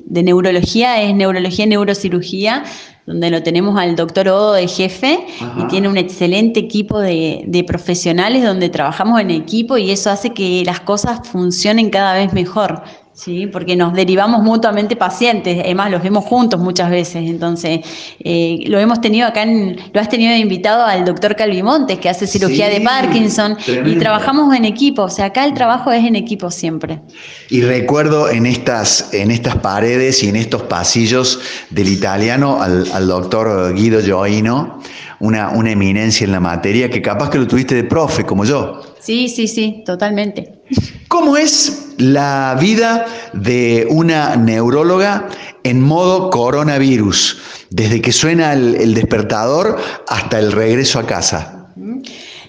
de 0.05 0.23
neurología, 0.23 1.01
es 1.01 1.15
neurología 1.15 1.65
y 1.65 1.69
neurocirugía 1.69 2.63
donde 3.05 3.29
lo 3.29 3.43
tenemos 3.43 3.77
al 3.79 3.95
doctor 3.95 4.29
Odo 4.29 4.53
de 4.53 4.67
jefe 4.67 5.25
y 5.57 5.67
tiene 5.67 5.89
un 5.89 5.97
excelente 5.97 6.59
equipo 6.59 6.99
de, 6.99 7.63
profesionales 7.67 8.43
donde 8.43 8.69
trabajamos 8.69 9.19
en 9.19 9.31
equipo 9.31 9.77
y 9.77 9.91
eso 9.91 10.09
hace 10.09 10.31
que 10.31 10.63
las 10.65 10.81
cosas 10.81 11.27
funcionen 11.27 11.89
cada 11.89 12.13
vez 12.13 12.33
mejor. 12.33 12.83
¿Sí? 13.13 13.47
porque 13.47 13.75
nos 13.75 13.93
derivamos 13.93 14.41
mutuamente 14.41 14.95
pacientes, 14.95 15.59
además 15.63 15.91
los 15.91 16.01
vemos 16.01 16.25
juntos 16.25 16.59
muchas 16.59 16.89
veces, 16.89 17.29
entonces 17.29 17.81
eh, 18.19 18.59
lo 18.67 18.79
hemos 18.79 19.01
tenido 19.01 19.27
acá, 19.27 19.43
en, 19.43 19.77
lo 19.93 20.01
has 20.01 20.09
tenido 20.09 20.35
invitado 20.35 20.85
al 20.85 21.05
doctor 21.05 21.35
Calvimontes, 21.35 21.99
que 21.99 22.09
hace 22.09 22.27
cirugía 22.27 22.69
de 22.69 22.81
Parkinson, 22.81 23.57
y 23.85 23.95
trabajamos 23.95 24.55
en 24.55 24.65
equipo, 24.65 25.03
o 25.03 25.09
sea, 25.09 25.25
acá 25.25 25.45
el 25.45 25.53
trabajo 25.53 25.91
es 25.91 26.05
en 26.05 26.15
equipo 26.15 26.49
siempre. 26.51 27.01
Y 27.49 27.61
recuerdo 27.61 28.29
en 28.29 28.45
estas, 28.45 29.13
en 29.13 29.31
estas 29.31 29.55
paredes 29.57 30.23
y 30.23 30.29
en 30.29 30.35
estos 30.35 30.63
pasillos 30.63 31.39
del 31.69 31.89
italiano 31.89 32.61
al, 32.61 33.07
doctor 33.07 33.73
Guido 33.75 34.01
Gioino, 34.01 34.79
una, 35.19 35.49
una 35.49 35.71
eminencia 35.71 36.23
en 36.25 36.31
la 36.31 36.39
materia, 36.39 36.89
que 36.89 37.01
capaz 37.01 37.29
que 37.29 37.37
lo 37.37 37.47
tuviste 37.47 37.75
de 37.75 37.83
profe, 37.83 38.23
como 38.23 38.45
yo. 38.45 38.81
Sí, 38.99 39.27
sí, 39.29 39.47
sí, 39.47 39.83
totalmente. 39.85 40.60
¿Cómo 41.07 41.37
es 41.37 41.93
la 41.97 42.57
vida 42.59 43.05
de 43.33 43.85
una 43.89 44.35
neuróloga 44.35 45.27
en 45.63 45.81
modo 45.81 46.29
coronavirus, 46.29 47.41
desde 47.69 48.01
que 48.01 48.11
suena 48.11 48.53
el, 48.53 48.93
despertador 48.93 49.77
hasta 50.07 50.39
el 50.39 50.51
regreso 50.51 50.99
a 50.99 51.05
casa? 51.05 51.67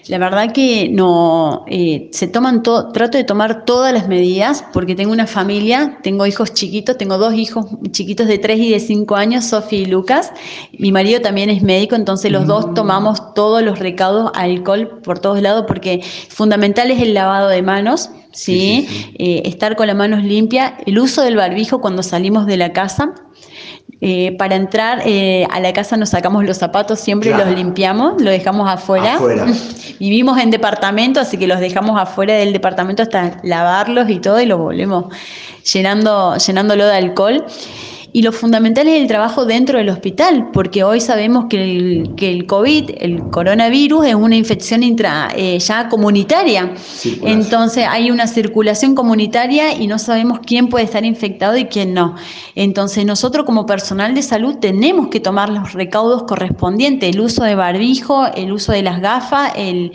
La 0.07 0.17
verdad 0.17 0.51
que 0.51 0.89
no, 0.89 1.63
eh, 1.67 2.09
se 2.11 2.27
toman 2.27 2.61
todo, 2.61 2.91
trato 2.91 3.17
de 3.17 3.23
tomar 3.23 3.63
todas 3.63 3.93
las 3.93 4.09
medidas 4.09 4.65
porque 4.73 4.95
tengo 4.95 5.13
una 5.13 5.27
familia, 5.27 5.99
tengo 6.03 6.25
hijos 6.25 6.53
chiquitos, 6.53 6.97
tengo 6.97 7.17
dos 7.17 7.33
hijos 7.33 7.67
chiquitos 7.91 8.27
de 8.27 8.37
3 8.37 8.59
y 8.59 8.71
de 8.71 8.79
5 8.81 9.15
años, 9.15 9.45
Sofía 9.45 9.79
y 9.79 9.85
Lucas. 9.85 10.31
Mi 10.77 10.91
marido 10.91 11.21
también 11.21 11.49
es 11.49 11.63
médico, 11.63 11.95
entonces 11.95 12.31
los 12.31 12.47
dos 12.47 12.67
mm. 12.67 12.73
tomamos 12.73 13.33
todos 13.33 13.63
los 13.63 13.79
recaudos, 13.79 14.31
alcohol 14.35 14.99
por 15.03 15.19
todos 15.19 15.41
lados 15.41 15.65
porque 15.67 16.01
fundamental 16.29 16.91
es 16.91 17.01
el 17.01 17.13
lavado 17.13 17.47
de 17.47 17.61
manos. 17.61 18.09
¿sí? 18.33 19.13
Eh, 19.19 19.43
estar 19.45 19.75
con 19.75 19.87
las 19.87 19.95
manos 19.95 20.23
limpias, 20.23 20.73
el 20.85 20.99
uso 20.99 21.21
del 21.21 21.37
barbijo 21.37 21.79
cuando 21.79 22.03
salimos 22.03 22.45
de 22.45 22.57
la 22.57 22.73
casa, 22.73 23.13
eh, 24.05 24.35
para 24.37 24.57
entrar 24.57 25.01
eh, 25.05 25.47
a 25.49 25.61
la 25.61 25.71
casa 25.71 25.95
nos 25.95 26.09
sacamos 26.09 26.43
los 26.43 26.57
zapatos, 26.57 26.99
siempre 26.99 27.29
los 27.31 27.47
limpiamos, 27.55 28.21
los 28.21 28.33
dejamos 28.33 28.69
afuera. 28.69 29.17
Vivimos 29.99 30.37
en 30.41 30.51
departamento, 30.51 31.21
así 31.21 31.37
que 31.37 31.47
los 31.47 31.61
dejamos 31.61 31.97
afuera 31.97 32.33
del 32.33 32.51
departamento 32.51 33.01
hasta 33.01 33.39
lavarlos 33.43 34.09
y 34.09 34.19
todo 34.19 34.41
y 34.41 34.45
lo 34.45 34.57
volvemos 34.57 35.05
llenando, 35.71 36.35
llenándolo 36.35 36.85
de 36.85 36.97
alcohol. 36.97 37.45
Y 38.15 38.21
lo 38.21 38.31
fundamental 38.31 38.87
es 38.87 39.01
el 39.01 39.07
trabajo 39.07 39.43
dentro 39.43 39.79
del 39.79 39.89
hospital, 39.89 40.51
porque 40.53 40.83
hoy 40.83 41.01
sabemos 41.01 41.45
que 41.49 41.63
el, 41.63 42.13
que 42.15 42.31
el 42.31 42.45
COVID, 42.45 42.91
el 42.99 43.23
coronavirus, 43.31 44.05
es 44.05 44.13
una 44.13 44.35
infección 44.35 44.83
intra, 44.83 45.29
eh, 45.35 45.57
ya 45.57 45.89
comunitaria. 45.89 46.75
Entonces 47.23 47.87
hay 47.89 48.11
una 48.11 48.27
circulación 48.27 48.93
comunitaria 48.93 49.73
y 49.73 49.87
no 49.87 49.97
sabemos 49.97 50.41
quién 50.45 50.69
puede 50.69 50.85
estar 50.85 51.03
infectado 51.03 51.57
y 51.57 51.65
quién 51.65 51.95
no. 51.95 52.15
Entonces 52.53 53.03
nosotros 53.03 53.47
como 53.47 53.65
personal 53.65 54.13
de 54.13 54.21
salud 54.21 54.57
tenemos 54.57 55.07
que 55.07 55.19
tomar 55.19 55.49
los 55.49 55.73
recaudos 55.73 56.23
correspondientes, 56.23 57.09
el 57.09 57.19
uso 57.19 57.43
de 57.43 57.55
barbijo, 57.55 58.27
el 58.27 58.51
uso 58.51 58.73
de 58.73 58.83
las 58.83 59.01
gafas, 59.01 59.53
el, 59.55 59.91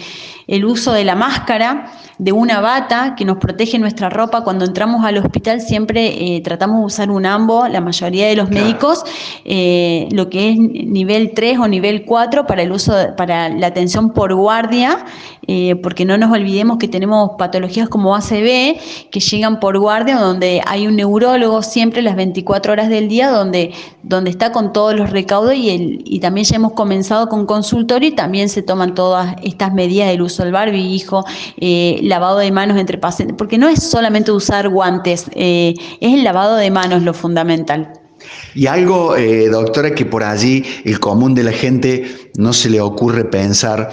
el 0.48 0.64
uso 0.64 0.92
de 0.92 1.04
la 1.04 1.14
máscara 1.14 1.92
de 2.18 2.32
una 2.32 2.60
bata 2.60 3.14
que 3.16 3.24
nos 3.24 3.38
protege 3.38 3.78
nuestra 3.78 4.10
ropa. 4.10 4.42
Cuando 4.42 4.64
entramos 4.64 5.04
al 5.04 5.18
hospital 5.18 5.60
siempre 5.60 6.36
eh, 6.36 6.40
tratamos 6.40 6.80
de 6.80 6.86
usar 6.86 7.10
un 7.10 7.24
ambo, 7.26 7.68
la 7.68 7.80
mayoría 7.80 8.26
de 8.26 8.36
los 8.36 8.50
médicos, 8.50 9.04
eh, 9.44 10.08
lo 10.10 10.28
que 10.28 10.50
es 10.50 10.58
nivel 10.58 11.32
3 11.34 11.58
o 11.60 11.68
nivel 11.68 12.04
4 12.04 12.46
para 12.46 12.62
el 12.62 12.72
uso, 12.72 12.92
para 13.16 13.48
la 13.48 13.68
atención 13.68 14.10
por 14.10 14.34
guardia, 14.34 15.04
eh, 15.46 15.76
porque 15.76 16.04
no 16.04 16.18
nos 16.18 16.30
olvidemos 16.30 16.76
que 16.76 16.88
tenemos 16.88 17.30
patologías 17.38 17.88
como 17.88 18.14
ACV 18.14 18.78
que 19.10 19.20
llegan 19.20 19.60
por 19.60 19.78
guardia, 19.78 20.16
donde 20.16 20.60
hay 20.66 20.86
un 20.86 20.96
neurólogo 20.96 21.62
siempre 21.62 22.02
las 22.02 22.16
24 22.16 22.72
horas 22.72 22.88
del 22.88 23.08
día, 23.08 23.30
donde, 23.30 23.72
donde 24.02 24.30
está 24.30 24.52
con 24.52 24.74
todos 24.74 24.94
los 24.94 25.08
recaudos 25.08 25.54
y, 25.54 25.70
el, 25.70 26.02
y 26.04 26.18
también 26.18 26.44
ya 26.44 26.56
hemos 26.56 26.72
comenzado 26.72 27.28
con 27.28 27.46
consultorio 27.46 28.10
y 28.10 28.12
también 28.12 28.48
se 28.48 28.62
toman 28.62 28.94
todas 28.94 29.36
estas 29.42 29.72
medidas 29.72 30.08
del 30.08 30.20
uso 30.20 30.42
del 30.42 30.52
barbijo, 30.52 31.24
eh, 31.56 32.00
lavado 32.08 32.38
de 32.38 32.50
manos 32.50 32.78
entre 32.78 32.98
pacientes, 32.98 33.36
porque 33.36 33.58
no 33.58 33.68
es 33.68 33.82
solamente 33.82 34.32
usar 34.32 34.68
guantes, 34.68 35.26
eh, 35.34 35.74
es 36.00 36.14
el 36.14 36.24
lavado 36.24 36.56
de 36.56 36.70
manos 36.70 37.02
lo 37.02 37.14
fundamental. 37.14 37.92
Y 38.54 38.66
algo, 38.66 39.16
eh, 39.16 39.48
doctora, 39.48 39.94
que 39.94 40.04
por 40.04 40.24
allí 40.24 40.64
el 40.84 40.98
común 41.00 41.34
de 41.34 41.44
la 41.44 41.52
gente 41.52 42.30
no 42.36 42.52
se 42.52 42.68
le 42.70 42.80
ocurre 42.80 43.24
pensar, 43.24 43.90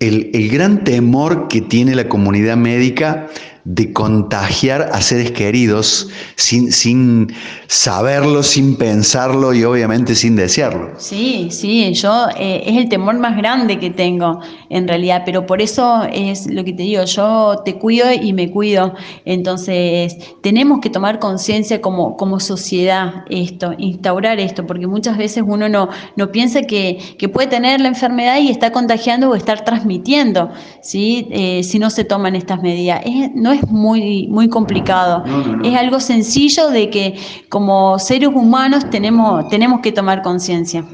el, 0.00 0.30
el 0.32 0.48
gran 0.48 0.84
temor 0.84 1.48
que 1.48 1.60
tiene 1.60 1.94
la 1.94 2.08
comunidad 2.08 2.56
médica 2.56 3.26
de 3.68 3.92
contagiar 3.92 4.88
a 4.94 5.02
seres 5.02 5.32
queridos 5.32 6.08
sin, 6.36 6.72
sin 6.72 7.34
saberlo, 7.66 8.42
sin 8.42 8.76
pensarlo 8.76 9.52
y 9.52 9.62
obviamente 9.62 10.14
sin 10.14 10.36
desearlo. 10.36 10.92
Sí, 10.96 11.48
sí, 11.50 11.92
yo 11.92 12.28
eh, 12.38 12.62
es 12.64 12.78
el 12.78 12.88
temor 12.88 13.18
más 13.18 13.36
grande 13.36 13.78
que 13.78 13.90
tengo 13.90 14.40
en 14.70 14.88
realidad, 14.88 15.22
pero 15.26 15.44
por 15.44 15.60
eso 15.60 16.04
es 16.10 16.46
lo 16.46 16.64
que 16.64 16.72
te 16.72 16.84
digo, 16.84 17.04
yo 17.04 17.60
te 17.62 17.74
cuido 17.74 18.06
y 18.10 18.32
me 18.32 18.50
cuido, 18.50 18.94
entonces 19.26 20.16
tenemos 20.42 20.80
que 20.80 20.88
tomar 20.88 21.18
conciencia 21.18 21.82
como, 21.82 22.16
como 22.16 22.40
sociedad 22.40 23.24
esto, 23.28 23.74
instaurar 23.76 24.40
esto, 24.40 24.66
porque 24.66 24.86
muchas 24.86 25.18
veces 25.18 25.44
uno 25.46 25.68
no, 25.68 25.90
no 26.16 26.32
piensa 26.32 26.62
que, 26.62 26.98
que 27.18 27.28
puede 27.28 27.48
tener 27.48 27.82
la 27.82 27.88
enfermedad 27.88 28.38
y 28.38 28.48
está 28.48 28.72
contagiando 28.72 29.28
o 29.28 29.34
estar 29.34 29.62
transmitiendo, 29.62 30.50
¿sí? 30.80 31.28
Eh, 31.32 31.62
si 31.64 31.78
no 31.78 31.90
se 31.90 32.04
toman 32.04 32.34
estas 32.34 32.62
medidas. 32.62 33.02
no 33.34 33.57
muy, 33.66 34.28
muy 34.28 34.48
complicado, 34.48 35.24
es 35.64 35.76
algo 35.76 36.00
sencillo 36.00 36.68
de 36.68 36.90
que 36.90 37.18
como 37.48 37.98
seres 37.98 38.30
humanos 38.32 38.88
tenemos, 38.90 39.48
tenemos 39.48 39.80
que 39.80 39.92
tomar 39.92 40.22
conciencia. 40.22 40.84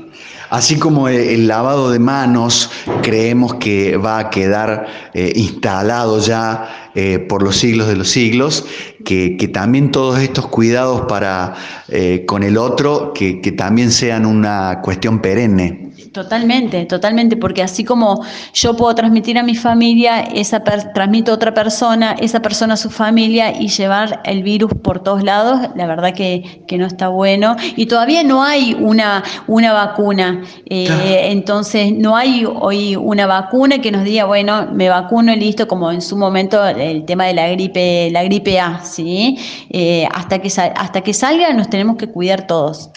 Así 0.51 0.79
como 0.79 1.09
el 1.09 1.49
lavado 1.49 1.91
de 1.91 1.99
manos 1.99 2.71
creemos 3.03 3.55
que 3.55 3.97
va 3.97 4.19
a 4.19 4.31
quedar 4.31 4.87
eh, 5.15 5.33
instalado 5.35 6.21
ya 6.21 6.91
eh, 6.95 7.19
por 7.19 7.43
los 7.43 7.57
siglos 7.57 7.89
de 7.89 7.97
los 7.97 8.11
siglos, 8.11 8.65
que, 9.05 9.37
también 9.53 9.91
todos 9.91 10.21
estos 10.21 10.47
cuidados 10.47 11.03
para 11.09 11.55
eh, 11.89 12.25
con 12.27 12.43
el 12.43 12.57
otro, 12.57 13.13
que, 13.15 13.41
que 13.41 13.53
también 13.53 13.91
sean 13.91 14.27
una 14.27 14.81
cuestión 14.81 15.19
perenne. 15.19 15.84
Totalmente, 16.15 16.87
totalmente, 16.87 17.37
porque 17.37 17.61
así 17.61 17.83
como 17.83 18.25
yo 18.53 18.77
puedo 18.77 18.95
transmitir 18.95 19.37
a 19.37 19.43
mi 19.43 19.57
familia, 19.57 20.21
esa 20.21 20.63
transmito 20.63 21.33
a 21.33 21.35
otra 21.35 21.53
persona, 21.53 22.15
esa 22.21 22.41
persona 22.41 22.75
a 22.75 22.77
su 22.77 22.89
familia 22.89 23.61
y 23.61 23.67
llevar 23.67 24.23
el 24.25 24.45
virus 24.45 24.73
por 24.75 25.03
todos 25.03 25.25
lados, 25.25 25.71
la 25.75 25.89
verdad 25.89 26.15
que, 26.15 26.63
no 26.79 26.87
está 26.87 27.09
bueno. 27.09 27.57
Y 27.75 27.87
todavía 27.87 28.23
no 28.23 28.45
hay 28.45 28.77
una, 28.79 29.25
una 29.49 29.73
vacuna, 29.73 30.45
eh, 30.67 31.31
entonces 31.33 31.93
no 31.93 32.17
hay 32.17 32.45
hoy 32.47 32.95
una 32.95 33.27
vacuna 33.27 33.81
que 33.81 33.91
nos 33.91 34.05
diga, 34.05 34.25
bueno, 34.25 34.69
me 34.73 34.89
vacuno 34.89 35.33
y 35.33 35.37
listo, 35.37 35.67
como 35.67 35.91
en 35.91 36.01
su 36.01 36.17
momento 36.17 36.65
el 36.65 37.05
tema 37.07 37.25
de 37.25 37.35
la 37.35 37.49
gripe, 37.49 38.09
la 38.13 38.23
gripe 38.23 38.61
A, 38.61 38.85
¿sí? 38.85 39.37
Eh, 39.69 40.07
hasta, 40.13 40.39
que, 40.39 40.47
hasta 40.47 41.01
que 41.01 41.13
salga 41.13 41.53
nos 41.55 41.69
tenemos 41.69 41.97
que 41.97 42.07
cuidar 42.07 42.47
todos. 42.47 42.93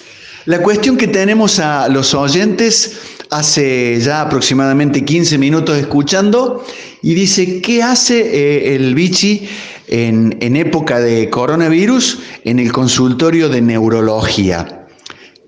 La 0.48 0.64
cuestión 0.64 0.96
que 0.96 1.10
tenemos 1.10 1.60
a 1.60 1.90
los 1.90 2.14
oyentes 2.14 2.98
hace 3.32 4.00
ya 4.00 4.22
aproximadamente 4.22 5.04
15 5.04 5.38
minutos 5.38 5.78
escuchando 5.78 6.64
y 7.02 7.16
dice, 7.16 7.60
¿qué 7.60 7.84
hace 7.84 8.22
eh, 8.22 8.76
el 8.76 8.96
bichi 8.96 9.46
en, 9.90 10.56
época 10.56 11.02
de 11.02 11.30
coronavirus 11.30 12.20
en 12.46 12.60
el 12.60 12.72
consultorio 12.72 13.50
de 13.50 13.62
neurología? 13.62 14.88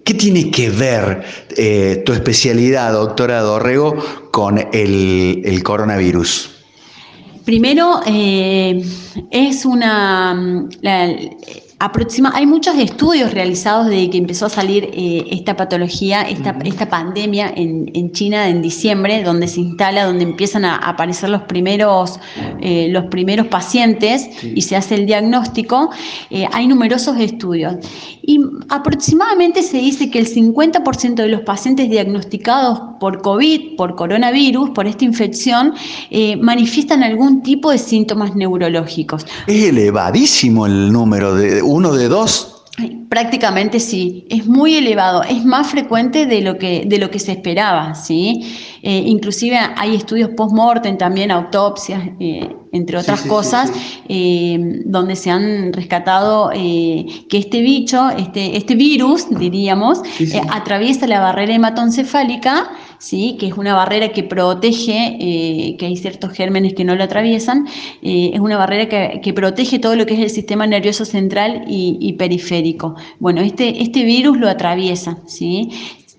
¿Qué 0.03 0.15
tiene 0.15 0.51
que 0.51 0.70
ver 0.70 1.24
eh, 1.56 2.03
tu 2.06 2.12
especialidad, 2.12 2.91
doctora 2.91 3.39
Dorrego, 3.39 3.96
con 4.32 4.68
el, 4.74 5.63
coronavirus? 5.63 6.50
Primero, 7.46 8.01
eh, 8.06 8.84
es 9.32 9.63
una 9.63 10.68
hay 12.33 12.45
muchos 12.45 12.75
estudios 12.77 13.33
realizados 13.33 13.88
desde 13.88 14.09
que 14.09 14.17
empezó 14.17 14.48
a 14.48 14.50
salir 14.50 14.89
eh, 14.91 15.25
esta 15.31 15.55
patología, 15.55 16.24
esta, 16.24 16.57
esta 16.65 16.89
pandemia 16.89 17.53
en, 17.55 17.89
en, 17.93 18.12
China 18.12 18.50
en 18.50 18.62
diciembre, 18.62 19.24
donde 19.24 19.48
se 19.48 19.62
instala, 19.62 20.05
donde 20.05 20.24
empiezan 20.24 20.65
a 20.65 20.75
aparecer 20.75 21.29
los 21.29 21.43
primeros, 21.43 22.19
eh, 22.59 22.89
los 22.89 23.05
primeros 23.05 23.48
pacientes 23.48 24.29
y 24.43 24.62
se 24.62 24.75
hace 24.75 24.95
el 24.95 25.05
diagnóstico. 25.05 25.89
Eh, 26.29 26.45
hay 26.51 26.67
numerosos 26.67 27.17
estudios. 27.17 27.75
Y 28.21 28.41
aproximadamente 28.67 29.63
se 29.63 29.77
dice 29.77 30.12
que 30.12 30.19
el 30.19 30.27
50% 30.27 31.15
de 31.15 31.29
los 31.29 31.41
pacientes 31.41 31.89
diagnosticados 31.89 32.79
por 33.00 33.21
COVID, 33.21 33.77
por 33.77 33.95
coronavirus, 33.95 34.71
por 34.71 34.86
esta 34.86 35.05
infección, 35.05 35.74
manifiestan 36.41 37.01
algún 37.01 37.41
tipo 37.41 37.71
de 37.71 37.77
síntomas 37.79 38.36
neurológicos. 38.36 39.25
Es 39.48 39.63
elevadísimo 39.69 40.67
el 40.67 40.91
número 40.91 41.33
de 41.33 41.63
uno 41.70 41.94
de 41.94 42.08
dos. 42.08 42.56
Prácticamente 43.10 43.80
sí, 43.80 44.26
es 44.30 44.46
muy 44.46 44.76
elevado, 44.76 45.24
es 45.24 45.44
más 45.44 45.68
frecuente 45.68 46.26
de 46.26 46.42
lo 46.42 46.58
que, 46.58 46.84
de 46.86 46.98
lo 46.98 47.10
que 47.10 47.20
se 47.20 47.34
esperaba, 47.34 47.94
¿sí? 47.96 48.56
Eh, 48.84 49.04
inclusive 49.06 49.60
hay 49.76 49.96
estudios 49.96 50.30
post-mortem, 50.30 50.98
también 50.98 51.32
autopsias, 51.32 52.02
eh, 52.20 52.56
entre 52.72 52.98
otras 52.98 53.24
cosas, 53.24 53.72
eh, 54.08 54.82
donde 54.86 55.16
se 55.18 55.32
han 55.32 55.74
rescatado 55.74 56.52
que 56.52 57.26
este 57.32 57.62
bicho, 57.62 58.10
este, 58.12 58.56
este 58.56 58.76
virus, 58.76 59.26
diríamos, 59.30 60.02
atraviesa 60.52 61.08
la 61.08 61.20
barrera 61.20 61.56
hematoencefálica, 61.56 62.70
¿sí? 63.00 63.38
que 63.39 63.48
es 63.48 63.53
una 63.53 63.74
barrera 63.74 64.10
que 64.10 64.24
protege, 64.24 65.18
eh, 65.20 65.77
que 65.77 65.88
hay 65.88 65.98
ciertos 65.98 66.32
gérmenes 66.34 66.74
que 66.74 66.84
no 66.84 66.96
lo 66.96 67.03
atraviesan, 67.03 67.68
eh, 68.03 68.32
es 68.34 68.39
una 68.39 68.58
barrera 68.58 68.88
que, 68.88 69.34
protege 69.34 69.79
todo 69.79 69.96
lo 69.96 70.06
que 70.06 70.15
es 70.15 70.20
el 70.20 70.29
sistema 70.29 70.68
nervioso 70.68 71.06
central 71.06 71.63
y, 71.68 72.13
periférico. 72.13 72.96
Bueno, 73.20 73.41
este, 73.41 73.82
este 73.82 74.03
virus 74.03 74.38
lo 74.38 74.50
atraviesa, 74.50 75.18
¿sí? 75.27 75.70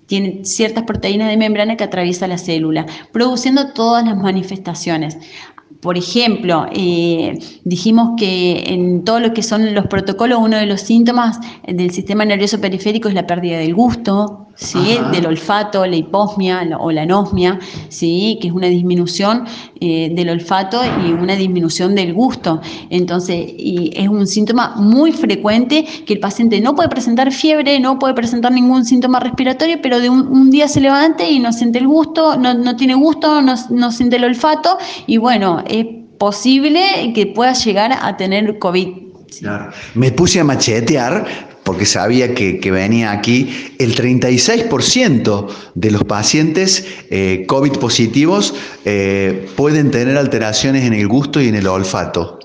tiene 0.07 0.43
ciertas 0.43 0.83
proteínas 0.83 1.29
de 1.29 1.37
membrana 1.37 1.77
que 1.77 1.83
atraviesa 1.83 2.27
la 2.27 2.37
célula, 2.37 2.85
produciendo 3.13 3.71
todas 3.73 4.03
las 4.03 4.17
manifestaciones. 4.17 5.17
Por 5.81 5.97
ejemplo, 5.97 6.67
eh, 6.73 7.39
dijimos 7.63 8.11
que 8.17 8.63
en 8.67 9.03
todo 9.03 9.19
lo 9.19 9.33
que 9.33 9.41
son 9.41 9.73
los 9.73 9.87
protocolos, 9.87 10.39
uno 10.39 10.57
de 10.57 10.65
los 10.65 10.81
síntomas 10.81 11.39
del 11.67 11.91
sistema 11.91 12.25
nervioso 12.25 12.59
periférico 12.59 13.07
es 13.07 13.15
la 13.15 13.25
pérdida 13.25 13.57
del 13.57 13.73
gusto, 13.73 14.47
¿sí? 14.61 14.99
del 15.11 15.25
olfato, 15.25 15.85
la 15.85 15.95
hiposmia 15.95 16.61
o 16.79 16.91
la 16.91 17.01
anosmia, 17.01 17.59
¿sí? 17.89 18.37
que 18.41 18.47
es 18.47 18.53
una 18.53 18.67
disminución 18.67 19.45
eh, 19.79 20.11
del 20.13 20.29
olfato 20.29 20.81
y 21.05 21.11
una 21.11 21.35
disminución 21.35 21.95
del 21.95 22.13
gusto. 22.13 22.61
Entonces, 22.89 23.53
y 23.57 23.91
es 23.95 24.07
un 24.07 24.27
síntoma 24.27 24.75
muy 24.77 25.11
frecuente 25.11 25.85
que 26.05 26.13
el 26.13 26.19
paciente 26.19 26.61
no 26.61 26.75
puede 26.75 26.89
presentar 26.89 27.31
fiebre, 27.31 27.79
no 27.79 27.97
puede 27.97 28.13
presentar 28.13 28.51
ningún 28.51 28.85
síntoma 28.85 29.19
respiratorio, 29.19 29.79
pero 29.81 29.99
de 29.99 30.09
un, 30.09 30.51
día 30.51 30.67
se 30.67 30.81
levante 30.81 31.29
y 31.29 31.39
no 31.39 31.53
siente 31.53 31.79
el 31.79 31.87
gusto, 31.87 32.35
no, 32.37 32.75
tiene 32.75 32.93
gusto, 32.93 33.41
no, 33.41 33.55
no 33.69 33.91
siente 33.91 34.17
el 34.17 34.25
olfato 34.25 34.77
y 35.07 35.17
bueno, 35.17 35.63
es 35.67 35.85
posible 36.17 37.13
que 37.15 37.25
pueda 37.27 37.53
llegar 37.53 37.97
a 37.99 38.17
tener 38.17 38.59
COVID. 38.59 38.87
Me 39.95 40.11
puse 40.11 40.39
a 40.39 40.43
machetear 40.43 41.50
porque 41.63 41.85
sabía 41.85 42.33
que, 42.33 42.71
venía 42.71 43.11
aquí, 43.11 43.75
el 43.79 43.95
36% 43.95 45.47
de 45.75 45.91
los 45.91 46.03
pacientes 46.03 46.85
eh, 47.09 47.45
COVID 47.47 47.73
positivos 47.73 48.53
eh, 48.85 49.47
pueden 49.55 49.91
tener 49.91 50.17
alteraciones 50.17 50.85
en 50.85 50.93
el 50.93 51.07
gusto 51.07 51.41
y 51.41 51.47
en 51.47 51.55
el 51.55 51.67
olfato. 51.67 52.39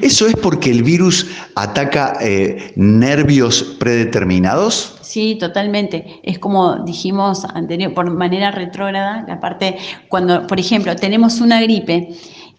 ¿Eso 0.00 0.26
es 0.26 0.34
porque 0.36 0.70
el 0.70 0.82
virus 0.82 1.26
ataca 1.54 2.16
eh, 2.20 2.72
nervios 2.76 3.76
predeterminados? 3.78 4.96
Sí, 5.02 5.36
totalmente. 5.38 6.20
Es 6.22 6.38
como 6.38 6.76
dijimos 6.84 7.44
anterior, 7.44 7.92
por 7.92 8.10
manera 8.10 8.52
retrógrada, 8.52 9.24
la 9.28 9.40
parte 9.40 9.76
cuando, 10.08 10.46
por 10.46 10.58
ejemplo, 10.58 10.96
tenemos 10.96 11.40
una 11.40 11.60
gripe 11.60 12.08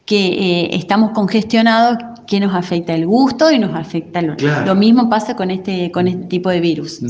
que 0.05 0.69
estamos 0.73 1.11
congestionados, 1.11 1.97
que 2.27 2.39
nos 2.39 2.55
afecta 2.55 2.93
el 2.93 3.05
gusto 3.05 3.51
y 3.51 3.59
nos 3.59 3.75
afecta 3.75 4.21
lo, 4.21 4.35
lo 4.65 4.75
mismo 4.75 5.09
pasa 5.09 5.35
con 5.35 5.51
este 5.51 5.91
con 5.91 6.07
este 6.07 6.25
tipo 6.25 6.49
de 6.49 6.61
virus. 6.61 7.01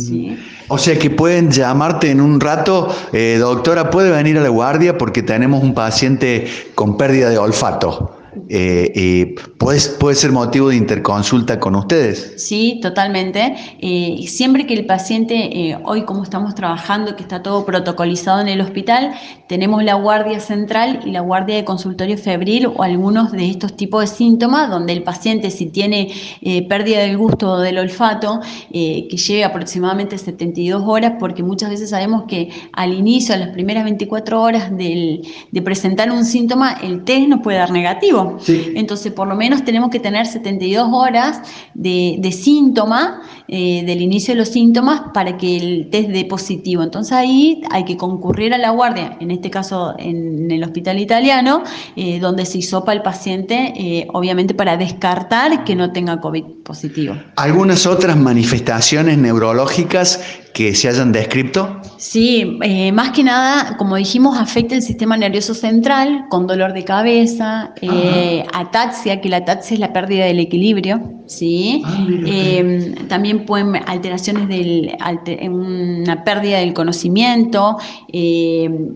O 0.67 0.77
sea 0.77 0.97
que 0.97 1.09
pueden 1.09 1.51
llamarte 1.51 2.09
en 2.09 2.21
un 2.21 2.39
rato, 2.39 2.93
eh, 3.13 3.37
doctora, 3.39 3.91
puede 3.91 4.09
venir 4.09 4.37
a 4.37 4.41
la 4.41 4.49
guardia 4.49 4.97
porque 4.97 5.21
tenemos 5.21 5.63
un 5.63 5.73
paciente 5.73 6.47
con 6.75 6.97
pérdida 6.97 7.29
de 7.29 7.37
olfato. 7.37 8.20
Eh, 8.53 9.33
puede, 9.57 9.79
puede 9.97 10.15
ser 10.15 10.33
motivo 10.33 10.67
de 10.69 10.75
interconsulta 10.75 11.57
con 11.57 11.73
ustedes. 11.75 12.33
Sí, 12.35 12.79
totalmente. 12.81 13.55
Eh, 13.79 14.25
siempre 14.27 14.65
que 14.65 14.73
el 14.73 14.85
paciente, 14.85 15.35
eh, 15.35 15.77
hoy 15.85 16.03
como 16.03 16.23
estamos 16.23 16.53
trabajando, 16.53 17.15
que 17.15 17.21
está 17.21 17.41
todo 17.41 17.65
protocolizado 17.65 18.41
en 18.41 18.49
el 18.49 18.59
hospital, 18.59 19.13
tenemos 19.47 19.85
la 19.85 19.93
guardia 19.93 20.41
central 20.41 20.99
y 21.05 21.11
la 21.11 21.21
guardia 21.21 21.55
de 21.55 21.63
consultorio 21.63 22.17
febril 22.17 22.65
o 22.75 22.83
algunos 22.83 23.31
de 23.31 23.49
estos 23.49 23.77
tipos 23.77 24.01
de 24.01 24.07
síntomas, 24.07 24.69
donde 24.69 24.91
el 24.91 25.03
paciente 25.03 25.49
si 25.49 25.67
tiene 25.67 26.11
pérdida 26.67 26.99
del 26.99 27.17
gusto 27.17 27.53
o 27.53 27.59
del 27.59 27.77
olfato, 27.77 28.41
que 28.71 29.17
lleve 29.17 29.45
aproximadamente 29.45 30.17
72 30.17 30.83
horas, 30.85 31.13
porque 31.19 31.43
muchas 31.43 31.69
veces 31.69 31.91
sabemos 31.91 32.23
que 32.27 32.49
al 32.73 32.93
inicio, 32.93 33.35
a 33.35 33.37
las 33.37 33.49
primeras 33.49 33.85
24 33.85 34.41
horas 34.41 34.75
del, 34.75 35.21
de 35.51 35.61
presentar 35.61 36.11
un 36.11 36.25
síntoma, 36.25 36.73
el 36.83 37.03
test 37.03 37.27
nos 37.27 37.41
puede 37.41 37.57
dar 37.57 37.71
negativo. 37.71 38.40
Entonces, 38.47 39.11
por 39.11 39.27
lo 39.27 39.35
menos 39.35 39.63
tenemos 39.63 39.89
que 39.89 39.99
tener 39.99 40.25
72 40.25 40.87
horas 40.91 41.41
de, 41.73 42.31
síntoma, 42.31 43.21
eh, 43.47 43.83
del 43.85 44.01
inicio 44.01 44.33
de 44.33 44.39
los 44.39 44.49
síntomas, 44.49 45.01
para 45.13 45.37
que 45.37 45.57
el 45.57 45.89
test 45.89 46.09
dé 46.09 46.25
positivo. 46.25 46.83
Entonces 46.83 47.13
ahí 47.13 47.61
hay 47.71 47.85
que 47.85 47.97
concurrir 47.97 48.53
a 48.53 48.57
la 48.57 48.71
guardia, 48.71 49.17
en 49.19 49.31
este 49.31 49.49
caso 49.49 49.95
en 49.97 50.49
el 50.51 50.63
hospital 50.63 50.99
italiano, 50.99 51.63
eh, 51.95 52.19
donde 52.19 52.45
se 52.45 52.59
hisopa 52.59 52.93
el 52.93 53.01
paciente, 53.01 53.73
eh, 53.75 54.07
obviamente 54.13 54.53
para 54.53 54.77
descartar 54.77 55.63
que 55.63 55.75
no 55.75 55.91
tenga 55.91 56.19
COVID 56.19 56.43
positivo. 56.63 57.15
¿Algunas 57.35 57.85
otras 57.85 58.17
manifestaciones 58.17 59.17
neurológicas 59.17 60.19
que 60.53 60.75
se 60.75 60.89
hayan 60.89 61.11
descrito? 61.11 61.81
Sí, 61.97 62.57
eh, 62.61 62.91
más 62.91 63.11
que 63.11 63.23
nada, 63.23 63.77
como 63.77 63.95
dijimos, 63.95 64.37
afecta 64.37 64.75
el 64.75 64.81
sistema 64.81 65.15
nervioso 65.17 65.53
central 65.53 66.25
con 66.29 66.47
dolor 66.47 66.73
de 66.73 66.83
cabeza, 66.83 67.73
eh, 67.81 68.43
ataxia, 68.53 69.21
que 69.21 69.29
la 69.29 69.37
ataxia 69.37 69.75
es 69.75 69.79
la 69.79 69.93
pérdida 69.93 70.25
del 70.25 70.39
equilibrio, 70.39 71.01
¿sí? 71.27 71.81
Ah, 71.85 72.05
em, 72.25 72.95
también 73.07 73.45
pueden 73.45 73.75
alteraciones 73.87 74.47
del, 74.47 74.91
una 75.49 76.23
pérdida 76.23 76.59
del 76.59 76.73
conocimiento, 76.73 77.77
em, 78.11 78.89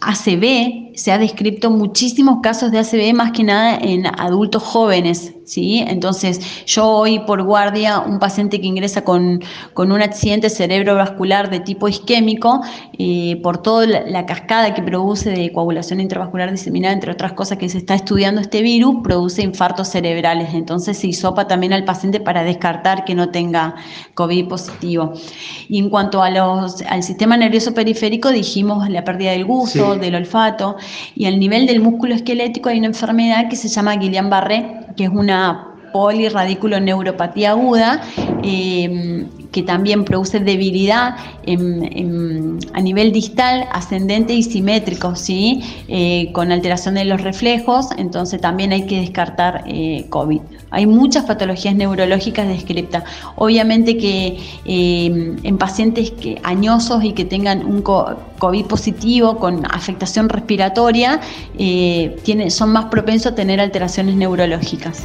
ACV, 0.00 0.91
se 0.94 1.12
ha 1.12 1.18
descrito 1.18 1.70
muchísimos 1.70 2.38
casos 2.42 2.70
de 2.70 2.78
ACV 2.78 3.14
más 3.14 3.32
que 3.32 3.44
nada 3.44 3.78
en 3.78 4.06
adultos 4.06 4.62
jóvenes, 4.62 5.34
¿sí? 5.44 5.84
Entonces, 5.86 6.64
yo 6.66 6.86
hoy 6.86 7.20
por 7.20 7.42
guardia, 7.42 8.00
un 8.00 8.18
paciente 8.18 8.60
que 8.60 8.66
ingresa 8.66 9.04
con, 9.04 9.42
con 9.74 9.92
un 9.92 10.02
accidente 10.02 10.50
cerebrovascular 10.50 11.50
de 11.50 11.60
tipo 11.60 11.88
isquémico, 11.88 12.60
eh, 12.98 13.40
por 13.42 13.58
toda 13.58 13.86
la, 13.86 14.26
cascada 14.26 14.72
que 14.74 14.82
produce 14.82 15.30
de 15.30 15.52
coagulación 15.52 16.00
intravascular 16.00 16.50
diseminada, 16.50 16.94
entre 16.94 17.12
otras 17.12 17.32
cosas 17.32 17.58
que 17.58 17.68
se 17.68 17.78
está 17.78 17.94
estudiando 17.94 18.40
este 18.40 18.62
virus, 18.62 18.96
produce 19.02 19.42
infartos 19.42 19.88
cerebrales. 19.88 20.54
Entonces, 20.54 20.98
se 20.98 21.08
hisopa 21.08 21.46
también 21.46 21.72
al 21.72 21.84
paciente 21.84 22.20
para 22.20 22.44
descartar 22.44 23.04
que 23.04 23.14
no 23.14 23.30
tenga 23.30 23.74
COVID 24.14 24.48
positivo. 24.48 25.12
Y 25.68 25.78
en 25.78 25.90
cuanto 25.90 26.22
a 26.22 26.30
los, 26.30 26.82
al 26.82 27.02
sistema 27.02 27.36
nervioso 27.36 27.74
periférico, 27.74 28.30
dijimos 28.30 28.88
la 28.88 29.04
pérdida 29.04 29.32
del 29.32 29.44
gusto, 29.44 29.96
del 29.96 30.14
olfato, 30.14 30.76
y 31.14 31.26
al 31.26 31.38
nivel 31.38 31.66
del 31.66 31.80
músculo 31.80 32.14
esquelético 32.14 32.68
hay 32.68 32.78
una 32.78 32.88
enfermedad 32.88 33.48
que 33.48 33.56
se 33.56 33.68
llama 33.68 33.96
Guillain-Barré, 33.96 34.94
que 34.96 35.04
es 35.04 35.10
una 35.10 35.72
polirradículo 35.92 36.80
neuropatía 36.80 37.50
aguda, 37.50 38.00
em, 38.42 39.28
que 39.52 39.62
también 39.62 40.04
produce 40.04 40.40
debilidad 40.40 41.16
a 42.74 42.80
nivel 42.80 43.12
distal, 43.12 43.66
ascendente 43.70 44.32
y 44.32 44.42
simétrico, 44.42 45.14
¿sí? 45.14 45.60
Eh, 45.88 46.30
con 46.32 46.50
alteración 46.50 46.94
de 46.94 47.04
los 47.04 47.20
reflejos, 47.20 47.88
entonces 47.98 48.40
también 48.40 48.72
hay 48.72 48.86
que 48.86 49.00
descartar 49.00 49.64
eh, 49.66 50.06
COVID. 50.08 50.40
Hay 50.72 50.86
muchas 50.86 51.24
patologías 51.26 51.74
neurológicas 51.74 52.48
descritas. 52.48 53.04
Obviamente 53.36 53.96
que 53.98 54.38
em, 54.64 55.36
en 55.42 55.58
pacientes 55.58 56.10
que, 56.10 56.40
añosos 56.42 57.04
y 57.04 57.12
que 57.12 57.24
tengan 57.24 57.64
un 57.64 57.82
COVID 57.82 58.64
positivo 58.66 59.38
con 59.38 59.64
afectación 59.66 60.28
respiratoria, 60.28 61.20
eh, 61.58 62.16
son 62.48 62.72
más 62.72 62.86
propensos 62.86 63.32
a 63.32 63.34
tener 63.34 63.60
alteraciones 63.60 64.16
neurológicas. 64.16 65.04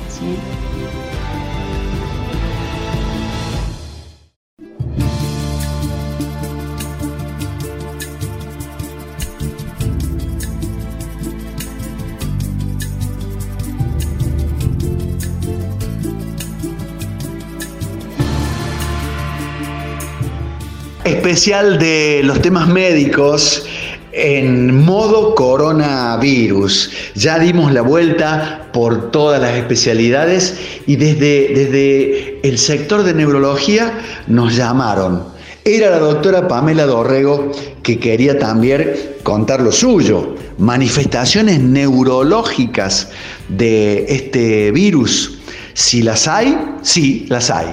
Especial 21.07 21.79
de 21.79 22.21
los 22.23 22.41
temas 22.41 22.67
médicos 22.67 23.65
en 24.11 24.83
modo 24.83 25.35
coronavirus. 25.35 26.91
Ya 27.15 27.39
dimos 27.39 27.71
la 27.71 27.81
vuelta 27.81 28.69
por 28.73 29.11
todas 29.11 29.41
las 29.41 29.55
especialidades 29.55 30.57
y 30.85 30.95
desde, 30.95 31.53
desde 31.53 32.39
el 32.47 32.57
sector 32.57 33.03
de 33.03 33.13
neurología 33.13 33.99
nos 34.27 34.55
llamaron. 34.55 35.23
Era 35.63 35.89
la 35.89 35.99
doctora 35.99 36.47
Pamela 36.47 36.85
Dorrego 36.85 37.51
que 37.83 37.99
quería 37.99 38.39
también 38.39 38.93
contar 39.23 39.61
lo 39.61 39.71
suyo, 39.71 40.35
manifestaciones 40.57 41.59
neurológicas 41.61 43.09
de 43.49 44.05
este 44.07 44.71
virus 44.71 45.36
Si 45.77 46.01
las 46.01 46.27
hay, 46.27 46.57
sí, 46.81 47.27
las 47.29 47.51
hay. 47.51 47.67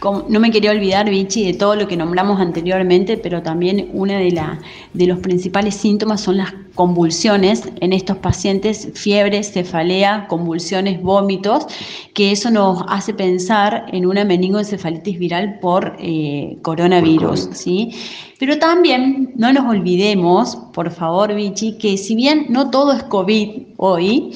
no 0.00 0.40
me 0.40 0.50
quería 0.50 0.70
olvidar, 0.70 1.10
Vichy, 1.10 1.44
de 1.44 1.52
todo 1.52 1.76
lo 1.76 1.86
que 1.86 1.94
nombramos 1.94 2.40
anteriormente, 2.40 3.18
pero 3.18 3.42
también 3.42 3.90
uno 3.92 4.14
de, 4.14 4.30
la, 4.30 4.58
de 4.94 5.06
los 5.06 5.18
principales 5.18 5.74
síntomas 5.74 6.22
son 6.22 6.38
las 6.38 6.54
convulsiones 6.74 7.68
en 7.80 7.92
estos 7.92 8.16
pacientes, 8.16 8.88
fiebre, 8.94 9.42
cefalea, 9.44 10.26
convulsiones, 10.26 11.02
vómitos, 11.02 11.66
que 12.14 12.32
eso 12.32 12.50
nos 12.50 12.82
hace 12.88 13.12
pensar 13.12 13.84
en 13.92 14.06
una 14.06 14.24
meningoencefalitis 14.24 15.18
viral 15.18 15.58
por 15.60 15.94
eh, 16.00 16.56
coronavirus. 16.62 17.50
¿sí? 17.52 17.90
Pero 18.38 18.58
también 18.58 19.34
no 19.36 19.52
nos 19.52 19.66
olvidemos, 19.66 20.56
por 20.72 20.90
favor, 20.90 21.34
Vichy, 21.34 21.76
que 21.76 21.98
si 21.98 22.14
bien 22.14 22.46
no 22.48 22.70
todo 22.70 22.92
es 22.92 23.02
COVID 23.02 23.50
hoy, 23.76 24.30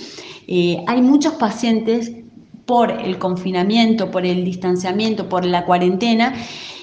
eh, 0.47 0.85
hay 0.87 1.01
muchos 1.01 1.33
pacientes 1.37 2.13
por 2.67 2.91
el 2.91 3.19
confinamiento, 3.19 4.11
por 4.11 4.27
el 4.27 4.45
distanciamiento, 4.45 5.29
por 5.29 5.45
la 5.45 5.65
cuarentena, 5.65 6.35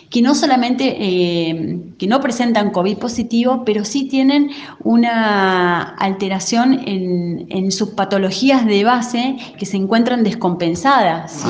que 0.09 0.21
no 0.21 0.35
solamente 0.35 0.95
eh, 0.99 1.79
que 1.97 2.05
no 2.07 2.21
presentan 2.21 2.69
COVID 2.69 2.97
positivo, 2.97 3.63
pero 3.65 3.83
sí 3.83 4.07
tienen 4.07 4.51
una 4.83 5.81
alteración 5.95 6.81
en, 6.85 7.71
sus 7.71 7.89
patologías 7.89 8.65
de 8.65 8.83
base 8.83 9.37
que 9.57 9.65
se 9.65 9.77
encuentran 9.77 10.23
descompensadas. 10.23 11.43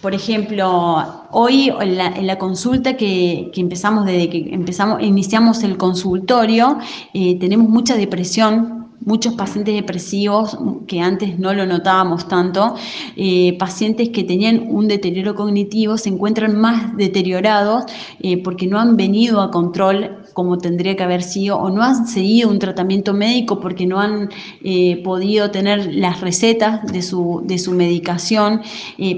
Por 0.00 0.14
ejemplo, 0.14 1.26
hoy 1.32 1.70
en 1.80 2.26
la, 2.26 2.38
consulta 2.38 2.96
que, 2.96 3.50
empezamos, 3.54 4.06
desde 4.06 4.30
que 4.30 4.54
empezamos, 4.54 5.02
iniciamos 5.02 5.62
el 5.62 5.76
consultorio, 5.76 6.78
eh, 7.12 7.38
tenemos 7.38 7.68
mucha 7.68 7.94
depresión 7.96 8.85
muchos 9.00 9.34
pacientes 9.34 9.74
depresivos 9.74 10.58
que 10.86 11.00
antes 11.00 11.38
no 11.38 11.52
lo 11.54 11.66
notábamos 11.66 12.28
tanto, 12.28 12.74
eh, 13.16 13.56
pacientes 13.58 14.08
que 14.10 14.24
tenían 14.24 14.66
un 14.68 14.88
deterioro 14.88 15.34
cognitivo 15.34 15.96
se 15.98 16.08
encuentran 16.08 16.58
más 16.58 16.96
deteriorados 16.96 17.84
eh, 18.20 18.42
porque 18.42 18.66
no 18.66 18.78
han 18.78 18.96
venido 18.96 19.40
a 19.40 19.50
control 19.50 20.24
como 20.32 20.58
tendría 20.58 20.96
que 20.96 21.02
haber 21.02 21.22
sido 21.22 21.56
o 21.58 21.70
no 21.70 21.82
han 21.82 22.06
seguido 22.06 22.50
un 22.50 22.58
tratamiento 22.58 23.14
médico 23.14 23.58
porque 23.58 23.86
no 23.86 24.00
han 24.00 24.28
eh, 24.62 25.00
podido 25.02 25.50
tener 25.50 25.94
las 25.94 26.20
recetas 26.20 26.84
de 26.92 27.02
su, 27.02 27.42
de 27.44 27.58
su 27.58 27.72
medicación, 27.72 28.60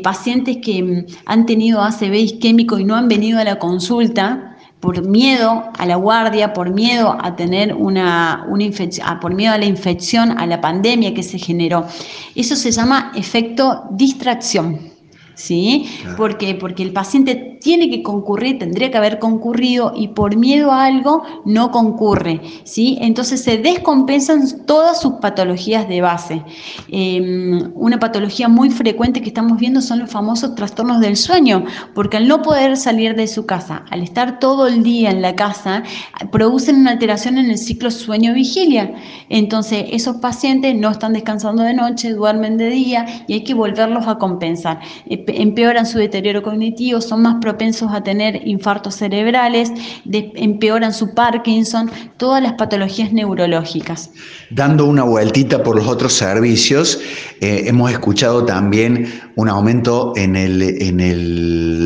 pacientes 0.02 0.58
que 0.62 0.82
mm, 0.82 1.06
han 1.26 1.46
tenido 1.46 1.80
ACV 1.82 2.14
isquémico 2.14 2.78
y 2.78 2.84
no 2.84 2.94
han 2.94 3.08
venido 3.08 3.38
a 3.38 3.44
la 3.44 3.58
consulta 3.58 4.47
por 4.80 5.06
miedo 5.06 5.64
a 5.76 5.86
la 5.86 5.96
guardia, 5.96 6.52
por 6.52 6.70
miedo 6.70 7.16
a 7.20 7.34
tener 7.34 7.74
una, 7.74 8.46
una 8.48 8.62
infección, 8.62 9.20
por 9.20 9.34
miedo 9.34 9.52
a 9.52 9.58
la 9.58 9.66
infección, 9.66 10.38
a 10.38 10.46
la 10.46 10.60
pandemia 10.60 11.14
que 11.14 11.22
se 11.22 11.38
generó. 11.38 11.86
Eso 12.34 12.54
se 12.54 12.70
llama 12.70 13.12
efecto 13.16 13.84
distracción. 13.90 14.98
¿sí? 15.38 15.88
Porque, 16.16 16.54
porque 16.56 16.82
el 16.82 16.92
paciente 16.92 17.57
tiene 17.60 17.90
que 17.90 18.02
concurrir, 18.02 18.58
tendría 18.58 18.90
que 18.90 18.98
haber 18.98 19.18
concurrido 19.18 19.92
y 19.96 20.08
por 20.08 20.36
miedo 20.36 20.70
a 20.70 20.84
algo 20.84 21.22
no 21.44 21.70
concurre, 21.70 22.40
¿sí? 22.64 22.98
Entonces 23.00 23.42
se 23.42 23.58
descompensan 23.58 24.66
todas 24.66 25.00
sus 25.00 25.14
patologías 25.14 25.88
de 25.88 26.00
base. 26.00 26.42
Em, 26.88 27.72
una 27.74 27.98
patología 27.98 28.48
muy 28.48 28.70
frecuente 28.70 29.20
que 29.20 29.28
estamos 29.28 29.58
viendo 29.58 29.80
son 29.80 30.00
los 30.00 30.10
famosos 30.10 30.54
trastornos 30.54 31.00
del 31.00 31.16
sueño, 31.16 31.64
porque 31.94 32.16
al 32.16 32.28
no 32.28 32.42
poder 32.42 32.76
salir 32.76 33.14
de 33.14 33.26
su 33.26 33.46
casa, 33.46 33.84
al 33.90 34.02
estar 34.02 34.38
todo 34.38 34.66
el 34.66 34.82
día 34.82 35.10
en 35.10 35.22
la 35.22 35.34
casa, 35.34 35.82
producen 36.30 36.76
una 36.76 36.92
alteración 36.92 37.38
en 37.38 37.50
el 37.50 37.58
ciclo 37.58 37.90
sueño-vigilia. 37.90 38.94
Entonces 39.28 39.86
esos 39.90 40.16
pacientes 40.16 40.74
no 40.74 40.90
están 40.90 41.12
descansando 41.12 41.62
de 41.62 41.74
noche, 41.74 42.12
duermen 42.12 42.56
de 42.56 42.70
día 42.70 43.24
y 43.26 43.34
hay 43.34 43.44
que 43.44 43.54
volverlos 43.54 44.06
a 44.06 44.18
compensar 44.18 44.80
empeoran 45.08 45.86
su 45.86 45.98
deterioro 45.98 46.42
cognitivo, 46.42 47.00
son 47.00 47.22
más 47.22 47.36
propensos 47.48 47.90
a 47.92 48.02
tener 48.02 48.46
infartos 48.46 48.96
cerebrales, 48.96 49.72
empeoran 50.04 50.92
su 50.92 51.14
Parkinson, 51.14 51.90
todas 52.18 52.42
las 52.42 52.52
patologías 52.52 53.10
neurológicas. 53.10 54.10
Dando 54.50 54.84
una 54.84 55.02
vueltita 55.02 55.62
por 55.62 55.76
los 55.76 55.86
otros 55.86 56.12
servicios, 56.12 57.00
eh, 57.40 57.62
hemos 57.64 57.90
escuchado 57.90 58.44
también 58.44 59.10
un 59.36 59.48
aumento 59.48 60.12
en, 60.16 60.34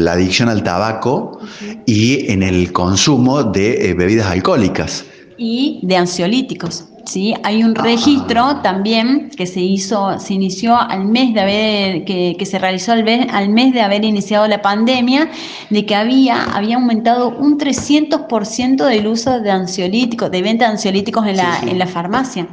la 0.05 0.13
adicción 0.15 0.49
al 0.49 0.65
tabaco 0.65 1.39
y 1.87 2.29
en 2.33 2.43
el 2.43 2.73
consumo 2.73 3.45
de 3.45 3.91
eh, 3.91 3.95
bebidas 3.95 4.27
alcohólicas. 4.27 5.05
Y 5.39 5.79
de 5.85 5.97
ansiolíticos. 5.97 6.92
¿Sí? 7.05 7.35
Hay 7.43 7.63
un 7.63 7.75
registro 7.75 8.57
también 8.63 9.31
que 9.31 9.47
se 9.47 9.61
hizo, 9.61 10.19
se 10.19 10.35
inició 10.35 10.77
al 10.77 11.05
mes 11.05 11.35
de 11.35 11.41
haber, 11.41 12.05
que, 12.05 12.47
se 12.47 12.59
realizó 12.59 12.93
al, 12.93 13.07
al, 13.31 13.49
mes 13.49 13.73
de 13.73 13.81
haber 13.81 14.05
iniciado 14.05 14.47
la 14.49 14.63
pandemia, 14.63 15.31
de 15.71 15.87
que 15.87 15.95
había, 15.95 16.45
había 16.45 16.77
aumentado 16.77 17.31
un 17.31 17.59
300% 17.59 18.85
del 18.87 19.07
uso 19.07 19.41
de 19.41 19.51
ansiolíticos, 19.51 20.31
de 20.31 20.43
venta 20.43 20.67
de 20.67 20.73
ansiolíticos 20.73 21.27
en 21.27 21.37
la, 21.37 21.61
en 21.61 21.79
la 21.79 21.87
farmacia. 21.87 22.47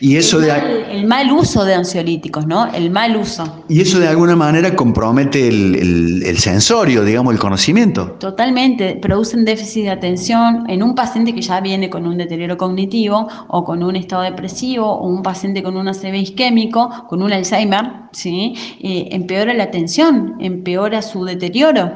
Y 0.00 0.16
eso 0.16 0.38
el, 0.38 0.44
de, 0.44 0.48
mal, 0.48 0.86
el 0.90 1.06
mal 1.06 1.32
uso 1.32 1.64
de 1.64 1.74
ansiolíticos, 1.74 2.46
¿no? 2.46 2.72
El 2.72 2.90
mal 2.90 3.16
uso. 3.16 3.64
Y 3.68 3.80
eso 3.80 3.98
de 3.98 4.08
alguna 4.08 4.36
manera 4.36 4.74
compromete 4.74 5.48
el, 5.48 6.22
el, 6.24 6.38
sensorio, 6.38 7.04
digamos, 7.04 7.32
el 7.32 7.38
conocimiento. 7.38 8.12
Totalmente, 8.18 8.96
producen 9.00 9.44
déficit 9.44 9.84
de 9.84 9.90
atención 9.90 10.64
en 10.68 10.82
un 10.82 10.94
paciente 10.94 11.34
que 11.34 11.40
ya 11.40 11.60
viene 11.60 11.88
con 11.88 12.06
un 12.06 12.18
deterioro 12.18 12.56
cognitivo 12.56 13.28
o 13.48 13.64
con 13.64 13.82
un 13.82 13.96
estado 13.96 14.22
depresivo 14.22 14.86
o 14.86 15.08
un 15.08 15.22
paciente 15.22 15.62
con 15.62 15.76
un 15.76 15.88
ACV 15.88 16.14
isquémico, 16.14 17.06
con 17.08 17.22
un 17.22 17.32
Alzheimer, 17.32 17.84
¿sí? 18.12 18.54
Eh, 18.80 19.08
empeora 19.12 19.54
la 19.54 19.64
atención, 19.64 20.34
empeora 20.40 21.02
su 21.02 21.24
deterioro. 21.24 21.90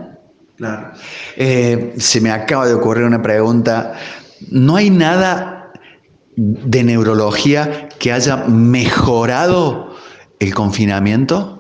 Claro. 0.57 0.93
Eh, 1.37 1.95
se 1.99 2.21
me 2.21 2.31
acaba 2.31 2.67
de 2.67 2.75
ocurrir 2.75 3.05
una 3.05 3.23
pregunta. 3.23 3.95
¿No 4.51 4.77
hay 4.77 4.91
nada 4.91 5.58
de 6.38 6.85
neurología 6.85 7.88
que 7.98 8.12
haya 8.12 8.37
mejorado 8.46 9.90
el 10.38 10.55
confinamiento? 10.55 11.59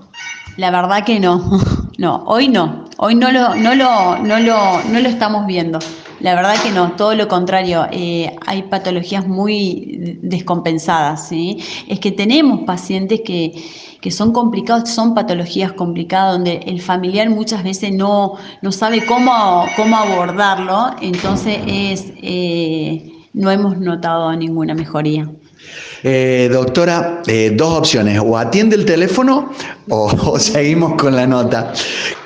La 0.56 0.70
verdad 0.70 1.04
que 1.04 1.18
no, 1.18 1.60
no, 1.98 2.22
hoy 2.26 2.48
no, 2.48 2.84
hoy 2.96 3.16
no 3.16 3.32
lo, 3.32 3.56
no 3.56 3.74
lo, 3.74 4.18
no 4.18 4.38
lo, 4.38 4.82
no 4.84 5.00
lo 5.00 5.08
estamos 5.08 5.46
viendo. 5.46 5.80
La 6.20 6.34
verdad 6.36 6.54
que 6.62 6.70
no, 6.70 6.92
todo 6.92 7.14
lo 7.14 7.26
contrario, 7.26 7.86
eh, 7.90 8.36
hay 8.46 8.62
patologías 8.62 9.26
muy 9.26 10.18
descompensadas, 10.22 11.28
¿sí? 11.28 11.58
Es 11.88 11.98
que 11.98 12.12
tenemos 12.12 12.60
pacientes 12.60 13.22
que, 13.24 13.52
que, 14.00 14.10
son 14.12 14.32
complicados, 14.32 14.90
son 14.90 15.14
patologías 15.14 15.72
complicadas, 15.72 16.34
donde 16.34 16.56
el 16.66 16.80
familiar 16.80 17.30
muchas 17.30 17.62
veces 17.64 17.92
no, 17.92 18.34
no 18.62 18.72
sabe 18.72 19.04
cómo, 19.06 19.66
cómo 19.74 19.96
abordarlo, 19.96 20.90
entonces 21.00 21.58
es... 21.66 22.12
Eh, 22.22 23.14
no 23.32 23.50
hemos 23.50 23.78
notado 23.78 24.34
ninguna 24.34 24.74
mejoría. 24.74 25.28
Eh, 26.04 26.48
doctora, 26.52 27.22
eh, 27.26 27.50
dos 27.54 27.78
opciones, 27.78 28.20
o 28.24 28.38
atiende 28.38 28.76
el 28.76 28.84
teléfono 28.84 29.52
o, 29.88 30.38
seguimos 30.38 30.94
con 30.94 31.16
la 31.16 31.26
nota. 31.26 31.72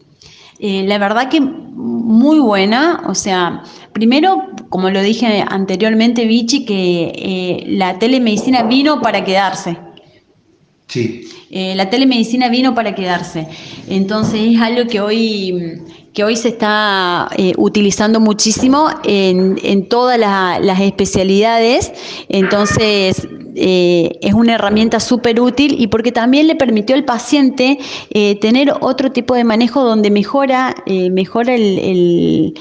Eh, 0.59 0.85
la 0.87 0.99
verdad 0.99 1.29
que 1.29 1.41
muy 1.41 2.39
buena, 2.39 3.03
o 3.07 3.15
sea, 3.15 3.63
primero, 3.93 4.49
como 4.69 4.91
lo 4.91 5.03
dije 5.03 5.45
anteriormente, 5.47 6.25
Vichy, 6.25 6.65
que 6.65 7.13
eh, 7.15 7.65
la 7.67 7.99
telemedicina 7.99 8.63
vino 8.63 9.03
para 9.03 9.25
quedarse. 9.25 9.77
Sí. 10.89 11.29
Eh, 11.51 11.75
la 11.75 11.91
telemedicina 11.91 12.49
vino 12.49 12.75
para 12.75 12.95
quedarse. 12.95 13.47
Entonces 13.89 14.41
es 14.55 14.61
algo 14.61 14.89
que 14.89 15.01
hoy 15.01 15.83
que 16.17 16.25
hoy 16.25 16.35
se 16.35 16.49
está 16.49 17.29
eh, 17.37 17.53
utilizando 17.59 18.21
muchísimo 18.21 18.89
en, 19.05 19.87
todas 19.91 20.19
las 20.19 20.81
especialidades. 20.81 21.93
Entonces, 22.31 23.29
eh, 23.57 24.19
es 24.21 24.35
una 24.35 24.55
herramienta 24.55 25.01
súper 25.01 25.41
útil 25.41 25.77
y 25.79 25.87
porque 25.89 26.13
también 26.13 26.47
le 26.47 26.55
permitió 26.55 26.95
al 26.95 27.05
paciente 27.05 27.79
eh, 28.11 28.39
tener 28.41 28.73
otro 28.81 29.13
tipo 29.13 29.35
de 29.35 29.45
manejo 29.45 29.83
donde 29.85 30.11
mejora, 30.11 30.75
mejora 30.87 31.55
el, 31.55 31.79
el 31.79 32.55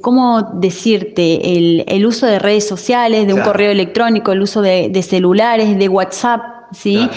¿cómo 0.00 0.42
decirte? 0.54 1.56
El, 1.86 2.06
uso 2.06 2.26
de 2.26 2.38
redes 2.38 2.66
sociales, 2.66 3.26
de 3.26 3.34
un 3.34 3.40
correo 3.40 3.70
electrónico, 3.70 4.32
el 4.32 4.42
uso 4.42 4.62
de, 4.62 5.02
celulares, 5.02 5.78
de 5.78 5.88
WhatsApp, 5.88 6.42
¿sí? 6.72 7.08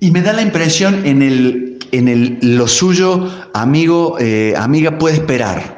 Y 0.00 0.10
me 0.10 0.22
da 0.22 0.32
la 0.32 0.42
impresión 0.42 1.04
en 1.04 1.22
el, 1.22 1.78
en 1.90 2.08
el 2.08 2.38
lo 2.40 2.68
suyo, 2.68 3.28
amigo, 3.54 4.16
eh, 4.20 4.54
amiga, 4.56 4.98
puede 4.98 5.16
esperar. 5.16 5.77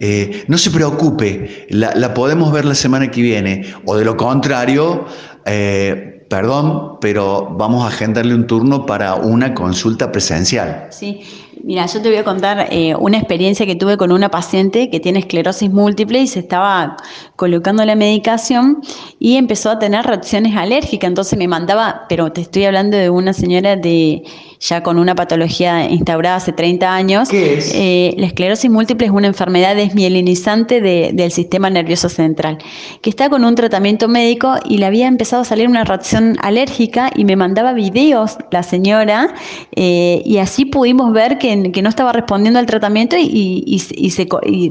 Eh, 0.00 0.44
no 0.48 0.58
se 0.58 0.70
preocupe, 0.70 1.66
la, 1.70 2.14
podemos 2.14 2.52
ver 2.52 2.64
la 2.64 2.74
semana 2.74 3.10
que 3.10 3.22
viene, 3.22 3.64
o 3.84 3.96
de 3.96 4.04
lo 4.04 4.16
contrario, 4.16 5.06
eh, 5.46 6.24
perdón, 6.28 6.98
pero 7.00 7.48
vamos 7.52 7.84
a 7.84 7.88
agendarle 7.88 8.34
un 8.34 8.46
turno 8.46 8.86
para 8.86 9.14
una 9.14 9.54
consulta 9.54 10.10
presencial. 10.10 10.88
Sí, 10.90 11.20
Mira, 11.66 11.86
yo 11.86 12.02
te 12.02 12.10
voy 12.10 12.18
a 12.18 12.24
contar 12.24 12.68
eh, 12.70 12.94
una 12.94 13.16
experiencia 13.16 13.64
que 13.64 13.74
tuve 13.74 13.96
con 13.96 14.12
una 14.12 14.30
paciente 14.30 14.90
que 14.90 15.00
tiene 15.00 15.20
esclerosis 15.20 15.70
múltiple 15.70 16.20
y 16.20 16.26
se 16.26 16.40
estaba 16.40 16.98
colocando 17.36 17.82
la 17.86 17.94
medicación 17.94 18.82
y 19.18 19.36
empezó 19.36 19.70
a 19.70 19.78
tener 19.78 20.04
reacciones 20.04 20.54
alérgicas. 20.54 21.08
Entonces 21.08 21.38
me 21.38 21.48
mandaba, 21.48 22.02
pero 22.06 22.30
te 22.32 22.42
estoy 22.42 22.66
hablando 22.66 22.98
de 22.98 23.08
una 23.08 23.32
señora 23.32 23.76
de 23.76 24.24
ya 24.60 24.82
con 24.82 24.98
una 24.98 25.14
patología 25.14 25.88
instaurada 25.88 26.36
hace 26.36 26.52
30 26.52 26.94
años. 26.94 27.28
¿Qué 27.28 27.58
es? 27.58 27.72
Eh, 27.74 28.14
la 28.18 28.26
esclerosis 28.26 28.70
múltiple 28.70 29.06
es 29.06 29.12
una 29.12 29.26
enfermedad 29.26 29.76
desmielinizante 29.76 30.80
del 30.80 31.32
sistema 31.32 31.70
nervioso 31.70 32.08
central, 32.08 32.58
que 33.00 33.10
está 33.10 33.28
con 33.28 33.44
un 33.44 33.54
tratamiento 33.54 34.08
médico 34.08 34.54
y 34.64 34.78
le 34.78 34.86
había 34.86 35.06
empezado 35.06 35.42
a 35.42 35.44
salir 35.44 35.68
una 35.68 35.84
reacción 35.84 36.36
alérgica 36.42 37.10
y 37.14 37.24
me 37.24 37.36
mandaba 37.36 37.72
videos 37.72 38.36
la 38.50 38.62
señora 38.62 39.34
eh, 39.76 40.22
y 40.24 40.38
así 40.38 40.64
pudimos 40.64 41.12
ver 41.12 41.38
que, 41.38 41.54
no 41.84 41.88
estaba 41.88 42.12
respondiendo 42.12 42.58
al 42.58 42.66
tratamiento 42.66 43.16
y, 43.18 43.82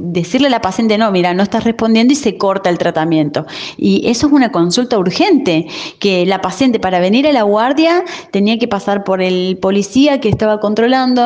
decirle 0.02 0.48
a 0.48 0.50
la 0.50 0.62
paciente, 0.62 0.98
no, 0.98 1.12
mira, 1.12 1.34
no 1.34 1.44
estás 1.44 1.64
respondiendo 1.64 2.14
y 2.14 2.16
se 2.16 2.38
corta 2.38 2.70
el 2.70 2.78
tratamiento. 2.78 3.46
Y 3.78 4.08
eso 4.08 4.28
es 4.28 4.34
una 4.34 4.52
consulta 4.52 4.98
urgente, 4.98 5.68
que 6.00 6.26
la 6.26 6.42
paciente 6.42 6.80
para 6.80 7.00
venir 7.00 7.28
a 7.28 7.32
la 7.32 7.44
guardia 7.44 8.04
tenía 8.32 8.58
que 8.58 8.68
pasar 8.68 9.04
por 9.04 9.22
el 9.22 9.58
policía 9.74 10.20
que 10.20 10.30
estaba 10.30 10.60
controlando 10.60 11.24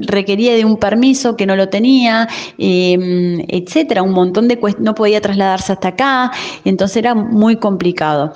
requería 0.00 0.54
de 0.54 0.64
un 0.64 0.78
permiso 0.78 1.36
que 1.36 1.44
no 1.44 1.54
lo 1.54 1.68
tenía, 1.68 2.26
em, 2.56 3.44
etcétera, 3.46 4.02
un 4.02 4.12
montón 4.12 4.48
de 4.48 4.58
no 4.78 4.94
podía 4.94 5.20
trasladarse 5.20 5.72
hasta 5.72 5.88
acá, 5.88 6.30
entonces 6.64 6.96
era 6.96 7.14
muy 7.14 7.56
complicado. 7.56 8.32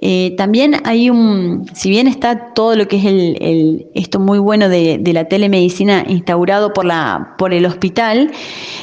Eh, 0.00 0.34
también 0.36 0.76
hay 0.84 1.10
un, 1.10 1.66
si 1.74 1.90
bien 1.90 2.06
está 2.06 2.54
todo 2.54 2.76
lo 2.76 2.86
que 2.86 2.98
es 2.98 3.04
el, 3.06 3.86
esto 3.94 4.20
muy 4.20 4.38
bueno 4.38 4.68
de, 4.68 5.00
la 5.12 5.24
telemedicina 5.24 6.04
instaurado 6.06 6.72
por, 6.72 6.84
la, 6.84 7.34
por 7.38 7.52
el 7.52 7.66
hospital, 7.66 8.30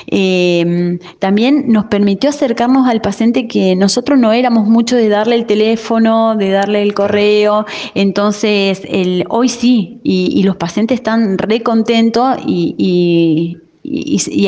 em, 0.07 0.99
también 1.19 1.65
nos 1.69 1.85
permitió 1.85 2.29
acercarnos 2.31 2.89
al 2.89 2.99
paciente 2.99 3.47
que 3.47 3.75
nosotros 3.77 4.19
no 4.19 4.33
éramos 4.33 4.67
mucho 4.67 4.97
de 4.97 5.07
darle 5.07 5.35
el 5.35 5.45
teléfono, 5.45 6.35
de 6.35 6.49
darle 6.49 6.81
el 6.81 6.93
correo, 6.93 7.65
entonces 7.93 8.81
el, 8.89 9.23
hoy 9.29 9.47
sí, 9.47 9.99
y, 10.03 10.24
y, 10.31 10.43
los 10.43 10.55
pacientes 10.55 10.99
están 10.99 11.37
re 11.37 11.61
contentos 11.61 12.37
y, 12.45 13.57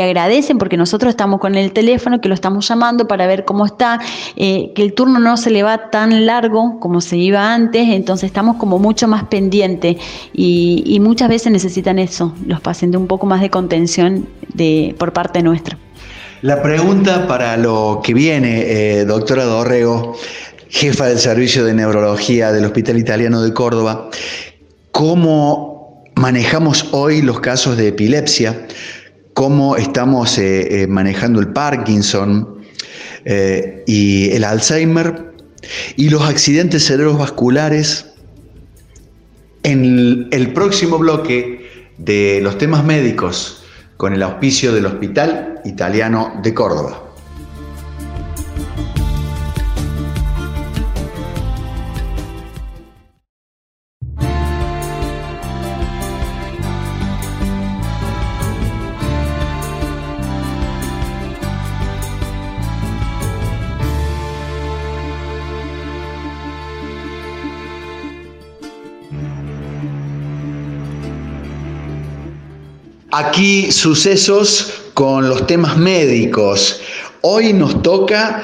agradecen 0.02 0.58
porque 0.58 0.78
nosotros 0.78 1.12
estamos 1.12 1.40
con 1.40 1.56
el 1.56 1.72
teléfono, 1.72 2.22
que 2.22 2.28
lo 2.28 2.34
estamos 2.34 2.68
llamando 2.68 3.08
para 3.08 3.28
ver 3.28 3.46
cómo 3.46 3.66
está, 3.66 4.00
eh, 4.36 4.72
que 4.74 4.82
el 4.82 4.94
turno 4.94 5.20
no 5.20 5.38
se 5.38 5.52
le 5.52 5.62
va 5.64 5.90
tan 5.90 6.26
largo 6.26 6.80
como 6.80 7.02
se 7.02 7.18
iba 7.18 7.54
antes, 7.54 7.88
entonces 7.90 8.28
estamos 8.28 8.58
como 8.58 8.80
mucho 8.80 9.08
más 9.08 9.26
pendientes 9.26 9.98
y, 10.34 11.00
muchas 11.02 11.30
veces 11.30 11.52
necesitan 11.52 12.00
eso, 12.00 12.34
los 12.46 12.60
pacientes 12.62 13.00
un 13.00 13.08
poco 13.08 13.28
más 13.28 13.42
de 13.42 13.50
contención 13.50 14.28
de, 14.54 14.96
por 14.98 15.14
parte 15.14 15.44
nuestra. 15.44 15.78
La 16.42 16.62
pregunta 16.62 17.28
para 17.28 17.58
lo 17.58 18.02
que 18.04 18.14
viene, 18.14 18.62
eh, 18.62 19.06
doctora 19.06 19.46
Dorrego, 19.46 20.16
jefa 20.70 21.08
del 21.08 21.18
Servicio 21.18 21.66
de 21.66 21.74
Neurología 21.74 22.52
del 22.52 22.66
Hospital 22.66 22.98
Italiano 22.98 23.42
de 23.42 23.54
Córdoba, 23.54 24.10
¿cómo 24.98 26.04
manejamos 26.16 26.88
hoy 26.92 27.22
los 27.22 27.40
casos 27.40 27.78
de 27.78 27.90
epilepsia, 27.90 28.66
cómo 29.36 29.76
estamos 29.76 30.40
eh, 30.40 30.82
eh, 30.82 30.88
manejando 30.88 31.40
el 31.40 31.50
Parkinson 31.50 32.64
eh, 33.24 33.84
y 33.86 34.32
el 34.32 34.44
Alzheimer 34.44 35.34
y 35.98 36.10
los 36.10 36.24
accidentes 36.24 36.88
cerebrovasculares. 36.88 38.08
En 39.62 40.30
el 40.32 40.52
próximo 40.54 40.98
bloque 40.98 41.92
de 42.00 42.40
los 42.42 42.58
temas 42.58 42.84
médicos 42.84 43.66
con 43.98 44.16
el 44.16 44.24
auspicio 44.24 44.74
del 44.74 44.88
Hospital 44.88 45.62
Italiano 45.64 46.40
de 46.42 46.56
Córdoba. 46.56 47.07
Aquí 73.20 73.72
sucesos 73.72 74.74
con 74.94 75.28
los 75.28 75.48
temas 75.48 75.76
médicos. 75.76 76.82
Hoy 77.22 77.52
nos 77.52 77.82
toca 77.82 78.44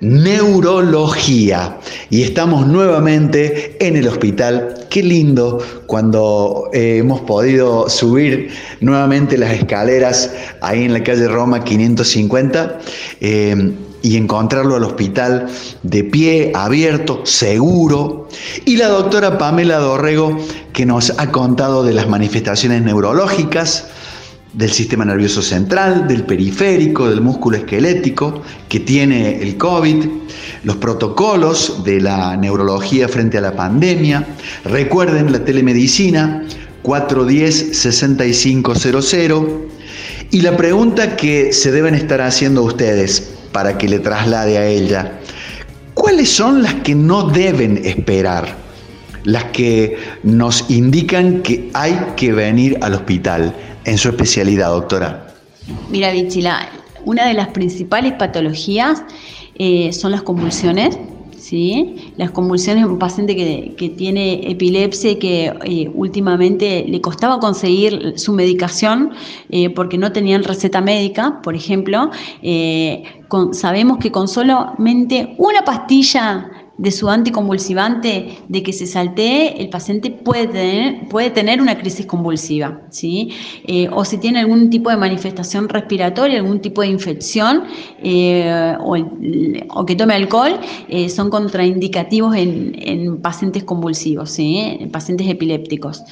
neurología 0.00 1.76
y 2.08 2.22
estamos 2.22 2.66
nuevamente 2.66 3.76
en 3.86 3.96
el 3.96 4.08
hospital. 4.08 4.86
Qué 4.88 5.02
lindo 5.02 5.58
cuando 5.84 6.70
eh, 6.72 6.96
hemos 7.00 7.20
podido 7.20 7.90
subir 7.90 8.48
nuevamente 8.80 9.36
las 9.36 9.52
escaleras 9.52 10.32
ahí 10.62 10.84
en 10.84 10.94
la 10.94 11.04
calle 11.04 11.28
Roma 11.28 11.62
550 11.62 12.78
eh, 13.20 13.74
y 14.00 14.16
encontrarlo 14.16 14.76
al 14.76 14.84
hospital 14.84 15.48
de 15.82 16.02
pie, 16.02 16.50
abierto, 16.54 17.26
seguro. 17.26 18.30
Y 18.64 18.78
la 18.78 18.88
doctora 18.88 19.36
Pamela 19.36 19.76
Dorrego 19.76 20.38
que 20.72 20.86
nos 20.86 21.12
ha 21.18 21.30
contado 21.30 21.84
de 21.84 21.92
las 21.92 22.08
manifestaciones 22.08 22.80
neurológicas 22.80 23.88
del 24.54 24.70
sistema 24.70 25.04
nervioso 25.04 25.42
central, 25.42 26.06
del 26.06 26.22
periférico, 26.22 27.10
del 27.10 27.20
músculo 27.20 27.56
esquelético 27.56 28.40
que 28.68 28.78
tiene 28.80 29.42
el 29.42 29.56
COVID, 29.56 30.04
los 30.62 30.76
protocolos 30.76 31.82
de 31.84 32.00
la 32.00 32.36
neurología 32.36 33.08
frente 33.08 33.38
a 33.38 33.40
la 33.40 33.56
pandemia. 33.56 34.24
Recuerden 34.64 35.32
la 35.32 35.44
telemedicina 35.44 36.44
410-6500 36.84 39.48
y 40.30 40.40
la 40.40 40.56
pregunta 40.56 41.16
que 41.16 41.52
se 41.52 41.72
deben 41.72 41.96
estar 41.96 42.20
haciendo 42.20 42.62
ustedes 42.62 43.32
para 43.50 43.76
que 43.76 43.88
le 43.88 43.98
traslade 43.98 44.56
a 44.58 44.66
ella, 44.66 45.18
¿cuáles 45.94 46.30
son 46.30 46.62
las 46.62 46.74
que 46.74 46.94
no 46.94 47.28
deben 47.28 47.84
esperar? 47.84 48.62
Las 49.24 49.42
que 49.44 49.96
nos 50.22 50.70
indican 50.70 51.42
que 51.42 51.70
hay 51.72 51.98
que 52.16 52.32
venir 52.32 52.78
al 52.82 52.94
hospital 52.94 53.52
en 53.84 53.98
su 53.98 54.08
especialidad, 54.08 54.68
doctora? 54.70 55.26
Mira, 55.90 56.10
Vichila, 56.12 56.68
una 57.04 57.26
de 57.26 57.34
las 57.34 57.48
principales 57.48 58.14
patologías 58.14 59.02
eh, 59.56 59.92
son 59.92 60.12
las 60.12 60.22
convulsiones. 60.22 60.98
¿sí? 61.38 62.12
Las 62.16 62.30
convulsiones, 62.30 62.86
un 62.86 62.98
paciente 62.98 63.36
que, 63.36 63.88
tiene 63.90 64.50
epilepsia 64.50 65.10
y 65.10 65.16
que 65.16 65.52
eh, 65.64 65.90
últimamente 65.94 66.84
le 66.88 67.00
costaba 67.00 67.38
conseguir 67.38 68.14
su 68.16 68.32
medicación 68.32 69.12
eh, 69.50 69.68
porque 69.70 69.98
no 69.98 70.10
tenían 70.10 70.42
receta 70.42 70.80
médica, 70.80 71.40
por 71.42 71.54
ejemplo, 71.54 72.10
sabemos 73.52 73.98
que 73.98 74.10
con 74.10 74.26
solamente 74.26 75.34
una 75.38 75.62
pastilla 75.62 76.50
de 76.76 76.90
su 76.90 77.08
anticonvulsivante 77.08 78.38
de 78.48 78.62
que 78.62 78.72
se 78.72 78.86
saltee, 78.86 79.60
el 79.62 79.68
paciente 79.68 80.10
puede 80.10 80.48
tener, 80.48 81.08
puede 81.08 81.30
tener 81.30 81.60
una 81.60 81.78
crisis 81.78 82.04
convulsiva, 82.06 82.80
¿sí? 82.90 83.30
Eh, 83.64 83.88
o 83.92 84.04
si 84.04 84.18
tiene 84.18 84.40
algún 84.40 84.70
tipo 84.70 84.90
de 84.90 84.96
manifestación 84.96 85.68
respiratoria, 85.68 86.38
algún 86.38 86.60
tipo 86.60 86.82
de 86.82 86.88
infección 86.88 87.64
eh, 88.02 88.74
o, 88.80 89.86
que 89.86 89.94
tome 89.94 90.14
alcohol, 90.14 90.58
eh, 90.88 91.08
son 91.08 91.30
contraindicativos 91.30 92.34
en, 92.36 93.20
pacientes 93.22 93.64
convulsivos, 93.64 94.30
¿sí? 94.30 94.76
en 94.80 94.90
pacientes 94.90 95.28
epilépticos. 95.28 96.02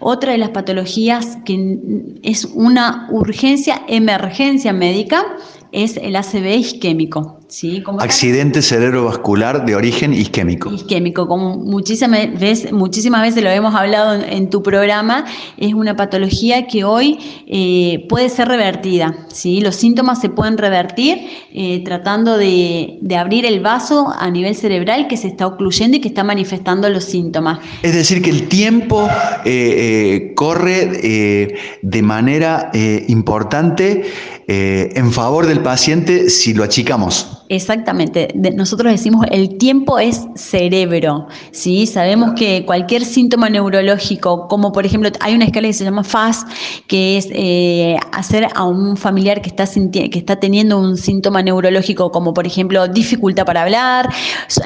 Otra 0.00 0.32
de 0.32 0.38
las 0.38 0.50
patologías 0.50 1.38
que 1.44 2.12
es 2.22 2.44
una 2.44 3.08
urgencia, 3.10 3.82
emergencia 3.88 4.72
médica, 4.72 5.24
es 5.72 5.96
el 5.96 6.16
ACV 6.16 6.56
isquémico. 6.56 7.41
¿Sí? 7.52 7.84
Accidente 7.98 8.62
cerebrovascular 8.62 9.66
de 9.66 9.76
origen 9.76 10.14
isquémico. 10.14 10.72
Isquémico, 10.72 11.28
como 11.28 11.56
muchísimas 11.58 12.38
veces, 12.40 12.72
muchísimas 12.72 13.20
veces 13.20 13.44
lo 13.44 13.50
hemos 13.50 13.74
hablado 13.74 14.14
en, 14.14 14.48
tu 14.48 14.62
programa, 14.62 15.26
es 15.58 15.74
una 15.74 15.94
patología 15.94 16.66
que 16.66 16.84
hoy 16.84 17.18
eh, 17.46 18.06
puede 18.08 18.30
ser 18.30 18.48
revertida. 18.48 19.26
¿sí? 19.28 19.60
Los 19.60 19.76
síntomas 19.76 20.20
se 20.20 20.30
pueden 20.30 20.56
revertir 20.56 21.18
eh, 21.52 21.82
tratando 21.84 22.38
de, 22.38 22.98
abrir 23.18 23.44
el 23.44 23.60
vaso 23.60 24.12
a 24.18 24.30
nivel 24.30 24.56
cerebral 24.56 25.06
que 25.06 25.18
se 25.18 25.28
está 25.28 25.46
ocluyendo 25.46 25.98
y 25.98 26.00
que 26.00 26.08
está 26.08 26.24
manifestando 26.24 26.88
los 26.88 27.04
síntomas. 27.04 27.58
Es 27.82 27.94
decir, 27.94 28.22
que 28.22 28.30
el 28.30 28.48
tiempo 28.48 29.06
eh, 29.44 30.32
corre 30.34 31.52
de 31.82 32.02
manera 32.02 32.70
importante 33.08 34.04
en 34.46 35.12
favor 35.12 35.46
del 35.46 35.60
paciente 35.60 36.30
si 36.30 36.54
lo 36.54 36.64
achicamos. 36.64 37.41
Exactamente. 37.52 38.28
nosotros 38.56 38.90
decimos 38.90 39.26
el 39.30 39.58
tiempo 39.58 39.98
es 39.98 40.26
cerebro. 40.36 41.26
¿sí? 41.50 41.86
Sabemos 41.86 42.32
que 42.34 42.64
cualquier 42.64 43.04
síntoma 43.04 43.50
neurológico, 43.50 44.48
como 44.48 44.72
por 44.72 44.86
ejemplo, 44.86 45.10
hay 45.20 45.34
una 45.34 45.44
escala 45.44 45.68
que 45.68 45.74
se 45.74 45.84
llama 45.84 46.02
FAS, 46.02 46.46
que 46.86 47.18
es 47.18 47.28
eh, 47.30 47.98
hacer 48.12 48.48
a 48.54 48.64
un 48.64 48.96
familiar 48.96 49.42
que 49.42 49.50
está, 49.50 49.66
que 49.66 50.18
está 50.18 50.36
teniendo 50.36 50.78
un 50.78 50.96
síntoma 50.96 51.42
neurológico, 51.42 52.10
como 52.10 52.32
por 52.32 52.46
ejemplo 52.46 52.88
dificultad 52.88 53.44
para 53.44 53.64
hablar, 53.64 54.08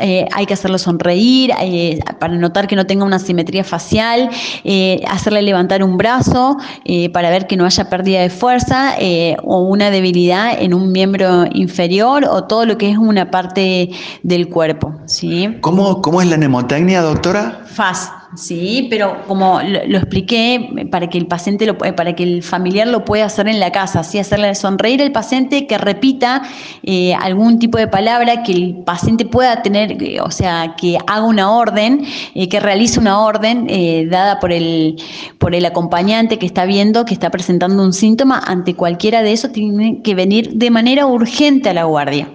eh, 0.00 0.28
hay 0.32 0.46
que 0.46 0.54
hacerlo 0.54 0.78
sonreír, 0.78 1.50
eh, 1.60 1.98
para 2.20 2.36
notar 2.36 2.68
que 2.68 2.76
no 2.76 2.86
tenga 2.86 3.04
una 3.04 3.18
simetría 3.18 3.64
facial, 3.64 4.30
hacerle 5.08 5.42
levantar 5.42 5.82
un 5.82 5.96
brazo 5.96 6.56
para 7.12 7.30
ver 7.30 7.48
que 7.48 7.56
no 7.56 7.64
haya 7.64 7.88
pérdida 7.88 8.20
de 8.20 8.30
fuerza 8.30 8.94
o 9.42 9.62
una 9.62 9.90
debilidad 9.90 10.62
en 10.62 10.72
un 10.72 10.92
miembro 10.92 11.46
inferior 11.52 12.24
o 12.30 12.44
todo 12.44 12.64
lo 12.64 12.75
que 12.76 12.90
es 12.90 12.98
una 12.98 13.30
parte 13.30 13.90
del 14.22 14.48
cuerpo. 14.48 14.94
¿sí? 15.06 15.56
¿Cómo, 15.60 16.02
cómo 16.02 16.20
es 16.20 16.28
la 16.28 16.36
mnemotecnia, 16.36 17.02
doctora? 17.02 17.62
FAS, 17.66 18.10
sí, 18.36 18.86
pero 18.88 19.22
como 19.26 19.60
lo, 19.60 19.98
expliqué, 19.98 20.88
para 20.90 21.08
que 21.08 21.18
el 21.18 21.26
paciente 21.26 21.66
lo, 21.66 21.76
para 21.76 22.14
que 22.14 22.22
el 22.22 22.42
familiar 22.42 22.86
lo 22.86 23.04
pueda 23.04 23.26
hacer 23.26 23.48
en 23.48 23.60
la 23.60 23.70
casa, 23.70 24.02
¿sí? 24.02 24.18
hacerle 24.18 24.54
sonreír 24.54 25.02
al 25.02 25.12
paciente, 25.12 25.66
que 25.66 25.76
repita 25.76 26.42
eh, 26.82 27.14
algún 27.14 27.58
tipo 27.58 27.76
de 27.76 27.86
palabra, 27.86 28.42
que 28.42 28.52
el 28.52 28.76
paciente 28.84 29.26
pueda 29.26 29.62
tener, 29.62 30.02
eh, 30.02 30.20
o 30.22 30.30
sea, 30.30 30.74
que 30.76 30.96
haga 31.06 31.24
una 31.24 31.50
orden, 31.50 32.06
eh, 32.34 32.48
que 32.48 32.60
realice 32.60 32.98
una 32.98 33.20
orden 33.20 33.66
dada 34.10 34.40
por 34.40 34.52
el, 34.52 34.96
por 35.38 35.54
el 35.54 35.66
acompañante 35.66 36.38
que 36.38 36.46
está 36.46 36.64
viendo, 36.64 37.04
que 37.04 37.14
está 37.14 37.30
presentando 37.30 37.82
un 37.82 37.92
síntoma, 37.92 38.38
ante 38.38 38.74
cualquiera 38.74 39.22
de 39.22 39.32
eso 39.32 39.50
tiene 39.50 40.00
que 40.02 40.14
venir 40.14 40.54
de 40.54 40.70
manera 40.70 41.06
urgente 41.06 41.68
a 41.68 41.74
la 41.74 41.84
guardia. 41.84 42.28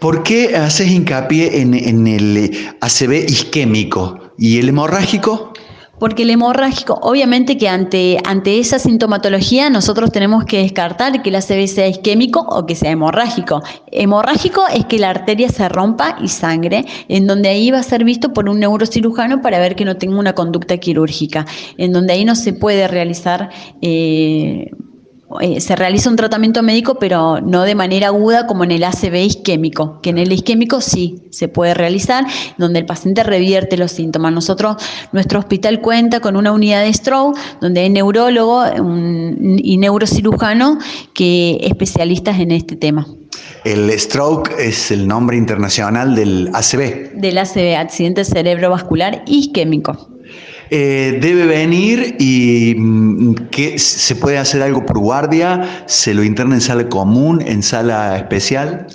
¿Por 0.00 0.22
qué 0.22 0.56
haces 0.56 0.90
hincapié 0.90 1.60
en, 1.60 2.06
el 2.06 2.50
ACV 2.80 3.12
isquémico 3.28 4.32
y 4.38 4.58
el 4.58 4.70
hemorrágico? 4.70 5.52
Porque 5.98 6.22
el 6.22 6.30
hemorrágico, 6.30 6.98
obviamente 7.02 7.58
que 7.58 7.68
ante, 7.68 8.16
ante 8.24 8.58
esa 8.58 8.78
sintomatología 8.78 9.68
nosotros 9.68 10.10
tenemos 10.10 10.46
que 10.46 10.62
descartar 10.62 11.20
que 11.20 11.28
el 11.28 11.36
ACV 11.36 11.66
sea 11.66 11.86
isquémico 11.86 12.40
o 12.40 12.64
que 12.64 12.74
sea 12.74 12.92
hemorrágico. 12.92 13.62
Hemorrágico 13.92 14.62
es 14.74 14.86
que 14.86 14.98
la 14.98 15.10
arteria 15.10 15.50
se 15.50 15.68
rompa 15.68 16.16
y 16.22 16.28
sangre, 16.28 16.86
en 17.08 17.26
donde 17.26 17.50
ahí 17.50 17.70
va 17.70 17.80
a 17.80 17.82
ser 17.82 18.02
visto 18.02 18.32
por 18.32 18.48
un 18.48 18.58
neurocirujano 18.60 19.42
para 19.42 19.58
ver 19.58 19.76
que 19.76 19.84
no 19.84 19.98
tenga 19.98 20.18
una 20.18 20.34
conducta 20.34 20.78
quirúrgica, 20.78 21.44
en 21.76 21.92
donde 21.92 22.14
ahí 22.14 22.24
no 22.24 22.34
se 22.34 22.54
puede 22.54 22.88
realizar... 22.88 23.50
Eh, 23.82 24.70
eh, 25.40 25.60
se 25.60 25.76
realiza 25.76 26.10
un 26.10 26.16
tratamiento 26.16 26.62
médico, 26.62 26.96
pero 26.98 27.40
no 27.40 27.62
de 27.62 27.74
manera 27.76 28.08
aguda 28.08 28.46
como 28.46 28.64
en 28.64 28.72
el 28.72 28.82
ACV 28.82 29.14
isquémico, 29.16 30.00
que 30.00 30.10
en 30.10 30.18
el 30.18 30.32
isquémico 30.32 30.80
sí 30.80 31.22
se 31.30 31.46
puede 31.46 31.74
realizar, 31.74 32.26
donde 32.58 32.80
el 32.80 32.86
paciente 32.86 33.22
revierte 33.22 33.76
los 33.76 33.92
síntomas. 33.92 34.32
Nosotros, 34.32 34.76
nuestro 35.12 35.38
hospital 35.38 35.80
cuenta 35.80 36.20
con 36.20 36.36
una 36.36 36.50
unidad 36.50 36.82
de 36.82 36.92
stroke, 36.92 37.38
donde 37.60 37.82
hay 37.82 37.90
neurólogo 37.90 38.64
y 39.58 39.76
neurocirujano 39.76 40.78
que 41.14 41.58
especialistas 41.62 42.40
en 42.40 42.50
este 42.50 42.74
tema. 42.74 43.06
El 43.64 43.90
stroke 43.98 44.52
es 44.58 44.90
el 44.90 45.06
nombre 45.06 45.36
internacional 45.36 46.14
del 46.16 46.50
ACV. 46.52 47.12
Del 47.14 47.38
ACV, 47.38 47.76
accidente 47.76 48.24
cerebrovascular 48.24 49.22
isquémico. 49.26 50.08
Eh, 50.72 51.18
debe 51.20 51.46
venir 51.46 52.14
y 52.20 52.76
mm, 52.78 53.34
que 53.50 53.76
se 53.76 54.14
puede 54.14 54.38
hacer 54.38 54.62
algo 54.62 54.86
por 54.86 55.00
guardia, 55.00 55.84
se 55.86 56.14
lo 56.14 56.22
interna 56.22 56.54
en 56.54 56.60
sala 56.60 56.88
común, 56.88 57.42
en 57.44 57.64
sala 57.64 58.16
especial. 58.16 58.86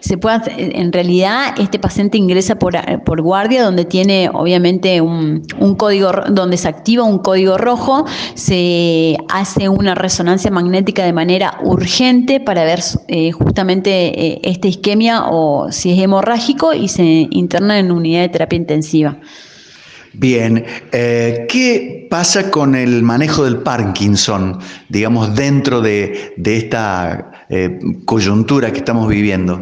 Se 0.00 0.18
puede 0.18 0.42
en 0.78 0.92
realidad 0.92 1.54
este 1.58 1.78
paciente 1.78 2.18
ingresa 2.18 2.56
por, 2.56 2.74
por 3.04 3.22
guardia 3.22 3.64
donde 3.64 3.86
tiene 3.86 4.28
obviamente 4.30 5.00
un, 5.00 5.46
código, 5.78 6.12
donde 6.28 6.58
se 6.58 6.68
activa 6.68 7.04
un 7.04 7.20
código 7.20 7.56
rojo, 7.56 8.04
se 8.34 9.16
hace 9.30 9.70
una 9.70 9.94
resonancia 9.94 10.50
magnética 10.50 11.02
de 11.02 11.14
manera 11.14 11.58
urgente 11.62 12.40
para 12.40 12.64
ver 12.64 12.80
eh, 13.08 13.32
justamente 13.32 13.90
eh, 14.20 14.40
esta 14.42 14.68
isquemia 14.68 15.24
o 15.30 15.72
si 15.72 15.92
es 15.92 15.98
hemorrágico 15.98 16.74
y 16.74 16.88
se 16.88 17.28
interna 17.30 17.78
en 17.78 17.90
unidad 17.90 18.20
de 18.20 18.28
terapia 18.28 18.56
intensiva. 18.58 19.16
Bien, 20.14 20.64
eh, 20.92 21.46
¿qué 21.48 22.06
pasa 22.10 22.50
con 22.50 22.74
el 22.74 23.02
manejo 23.02 23.44
del 23.44 23.58
Parkinson, 23.58 24.58
digamos, 24.88 25.34
dentro 25.34 25.80
de, 25.80 26.34
esta 26.44 27.46
eh, 27.48 27.78
coyuntura 28.04 28.70
que 28.72 28.78
estamos 28.78 29.08
viviendo? 29.08 29.60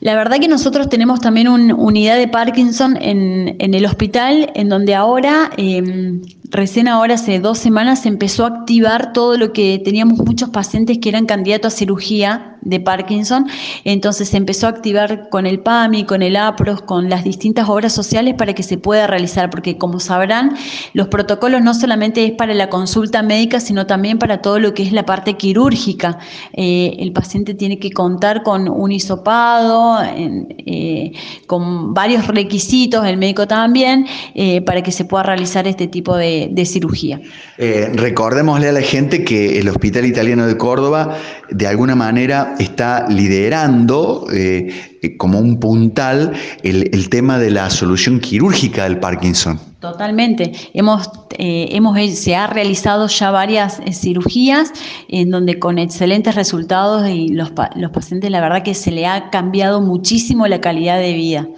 La 0.00 0.14
verdad 0.14 0.38
que 0.38 0.48
nosotros 0.48 0.88
tenemos 0.88 1.20
también 1.20 1.48
una 1.48 1.74
unidad 1.74 2.18
de 2.18 2.28
Parkinson 2.28 2.98
en, 3.00 3.56
el 3.58 3.86
hospital, 3.86 4.50
en 4.54 4.68
donde 4.68 4.94
ahora, 4.94 5.50
em, 5.56 6.20
recién 6.50 6.88
ahora 6.88 7.14
hace 7.14 7.40
dos 7.40 7.58
semanas, 7.58 8.02
se 8.02 8.08
empezó 8.08 8.44
a 8.44 8.48
activar 8.48 9.12
todo 9.12 9.36
lo 9.36 9.52
que 9.52 9.80
teníamos 9.84 10.18
muchos 10.18 10.50
pacientes 10.50 10.98
que 10.98 11.08
eran 11.08 11.26
candidatos 11.26 11.74
a 11.74 11.76
cirugía 11.76 12.50
de 12.64 12.80
Parkinson, 12.80 13.46
entonces 13.84 14.30
se 14.30 14.36
empezó 14.36 14.66
a 14.66 14.70
activar 14.70 15.28
con 15.28 15.46
el 15.46 15.60
PAMI, 15.60 16.04
con 16.04 16.22
el 16.22 16.36
APROS, 16.36 16.82
con 16.82 17.10
las 17.10 17.22
distintas 17.22 17.68
obras 17.68 17.92
sociales 17.92 18.34
para 18.34 18.54
que 18.54 18.62
se 18.62 18.78
pueda 18.78 19.06
realizar, 19.06 19.50
porque 19.50 19.76
como 19.76 20.00
sabrán, 20.00 20.56
los 20.94 21.08
protocolos 21.08 21.62
no 21.62 21.74
solamente 21.74 22.24
es 22.24 22.32
para 22.32 22.54
la 22.54 22.70
consulta 22.70 23.22
médica, 23.22 23.60
sino 23.60 23.86
también 23.86 24.18
para 24.18 24.40
todo 24.40 24.58
lo 24.58 24.72
que 24.72 24.82
es 24.82 24.92
la 24.92 25.04
parte 25.04 25.34
quirúrgica. 25.34 26.18
Eh, 26.54 26.96
el 27.00 27.12
paciente 27.12 27.54
tiene 27.54 27.78
que 27.78 27.90
contar 27.90 28.42
con 28.42 28.68
un 28.68 28.92
hisopado, 28.92 29.98
eh, 30.02 31.12
con 31.46 31.92
varios 31.92 32.26
requisitos, 32.26 33.06
el 33.06 33.18
médico 33.18 33.46
también, 33.46 34.06
eh, 34.34 34.62
para 34.62 34.82
que 34.82 34.90
se 34.90 35.04
pueda 35.04 35.24
realizar 35.24 35.66
este 35.66 35.86
tipo 35.86 36.16
de, 36.16 36.33
de 36.50 36.66
cirugía. 36.66 37.20
recordémosle 37.58 38.68
a 38.68 38.72
la 38.72 38.82
gente 38.82 39.24
que 39.24 39.58
el 39.58 39.68
Hospital 39.68 40.04
Italiano 40.06 40.46
de 40.46 40.56
Córdoba, 40.56 41.16
de 41.50 41.66
alguna 41.66 41.94
manera, 41.94 42.54
está 42.58 43.06
liderando 43.08 44.26
eh, 44.32 44.98
eh, 45.02 45.16
como 45.16 45.38
un 45.38 45.58
puntal 45.60 46.32
el, 46.62 47.08
tema 47.08 47.38
de 47.38 47.50
la 47.50 47.70
solución 47.70 48.20
quirúrgica 48.20 48.84
del 48.84 48.98
Parkinson. 48.98 49.58
Totalmente. 49.80 50.52
Hemos, 50.72 51.10
eh, 51.38 51.68
hemos, 51.72 51.98
se 52.16 52.34
ha 52.34 52.46
realizado 52.46 53.06
ya 53.08 53.30
varias 53.30 53.80
cirugías 53.92 54.72
en 55.08 55.30
donde 55.30 55.58
con 55.58 55.78
excelentes 55.78 56.34
resultados 56.34 57.08
y 57.08 57.28
los, 57.28 57.52
los 57.76 57.90
pacientes 57.90 58.30
la 58.30 58.40
verdad 58.40 58.62
que 58.62 58.74
se 58.74 58.90
le 58.90 59.06
ha 59.06 59.30
cambiado 59.30 59.80
muchísimo 59.80 60.46
la 60.46 60.60
calidad 60.60 60.98
de 60.98 61.12
vida. 61.12 61.48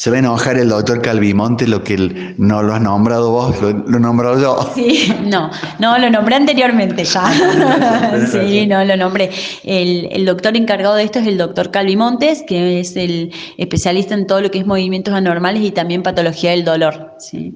Se 0.00 0.08
va 0.08 0.16
a 0.16 0.20
enojar 0.20 0.56
el 0.56 0.70
doctor 0.70 1.02
Calvimonte 1.02 1.68
lo 1.68 1.84
que 1.84 2.34
no 2.38 2.62
lo 2.62 2.72
has 2.72 2.80
nombrado 2.80 3.32
vos, 3.32 3.60
lo, 3.60 3.70
lo 3.70 3.98
nombrado 3.98 4.40
yo. 4.40 4.72
Sí, 4.74 5.14
no, 5.26 5.50
no, 5.78 5.98
lo 5.98 6.08
nombré 6.08 6.36
anteriormente 6.36 7.04
ya. 7.04 7.30
sí, 8.32 8.66
no, 8.66 8.82
lo 8.82 8.96
nombré. 8.96 9.28
El, 9.62 10.08
el, 10.10 10.24
doctor 10.24 10.56
encargado 10.56 10.94
de 10.94 11.02
esto 11.02 11.18
es 11.18 11.26
el 11.26 11.36
doctor 11.36 11.70
Calvimontes, 11.70 12.42
que 12.46 12.80
es 12.80 12.96
el 12.96 13.30
especialista 13.58 14.14
en 14.14 14.26
todo 14.26 14.40
lo 14.40 14.50
que 14.50 14.60
es 14.60 14.66
movimientos 14.66 15.12
anormales 15.12 15.62
y 15.62 15.70
también 15.70 16.02
patología 16.02 16.52
del 16.52 16.64
dolor. 16.64 17.16
Sí. 17.18 17.52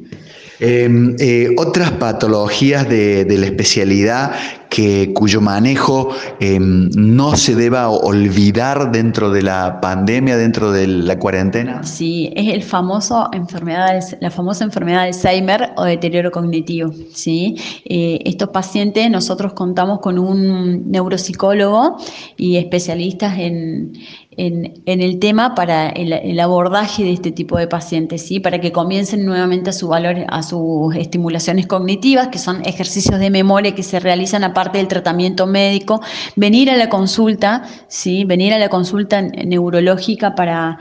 Em, 0.61 1.17
eh, 1.19 1.49
otras 1.59 1.91
patologías 1.93 2.89
de, 2.89 3.27
la 3.29 3.47
especialidad 3.47 4.33
que, 4.71 5.13
cuyo 5.13 5.41
manejo 5.41 6.11
em, 6.41 6.91
no 6.95 7.37
se 7.37 7.55
deba 7.55 7.89
olvidar 7.89 8.93
dentro 8.93 9.31
de 9.31 9.43
la 9.43 9.81
pandemia, 9.81 10.37
dentro 10.37 10.71
de 10.71 10.87
la 10.87 11.19
cuarentena. 11.19 11.83
Sí, 11.83 12.33
es 12.37 12.53
el 12.55 12.63
famoso 12.63 13.29
enfermedad, 13.33 14.01
la 14.21 14.31
famosa 14.31 14.65
enfermedad 14.65 15.03
de 15.03 15.09
Alzheimer 15.09 15.73
o 15.77 15.85
deterioro 15.85 16.31
cognitivo. 16.31 16.93
¿sí? 17.13 17.57
Eh, 17.85 18.21
estos 18.25 18.49
pacientes, 18.51 19.11
nosotros 19.11 19.53
contamos 19.55 20.01
con 20.01 20.19
un 20.19 20.91
neuropsicólogo 20.91 21.99
y 22.37 22.57
especialistas 22.57 23.39
en, 23.39 23.93
en, 24.37 24.83
el 24.87 25.19
tema 25.19 25.55
para 25.55 25.89
el, 25.89 26.39
abordaje 26.41 27.05
de 27.05 27.13
este 27.13 27.33
tipo 27.33 27.59
de 27.59 27.67
pacientes, 27.67 28.27
¿sí? 28.27 28.41
para 28.41 28.61
que 28.61 28.73
comiencen 28.73 29.25
nuevamente 29.25 29.71
a 29.71 29.73
su 29.73 29.89
valor, 29.89 30.17
a 30.29 30.43
sus 30.43 30.95
estimulaciones 30.97 31.67
cognitivas, 31.67 32.29
que 32.29 32.39
son 32.39 32.65
ejercicios 32.65 33.19
de 33.19 33.31
memoria 33.31 33.75
que 33.75 33.83
se 33.83 34.01
realizan 34.01 34.45
aparte 34.45 34.79
del 34.79 34.89
tratamiento 34.89 35.47
médico, 35.47 36.01
venir 36.37 36.71
a 36.71 36.77
la 36.77 36.89
consulta, 36.89 37.65
¿sí? 37.89 38.25
venir 38.25 38.53
a 38.55 38.59
la 38.59 38.69
consulta 38.69 39.23
neurológica 39.23 40.35
para 40.35 40.79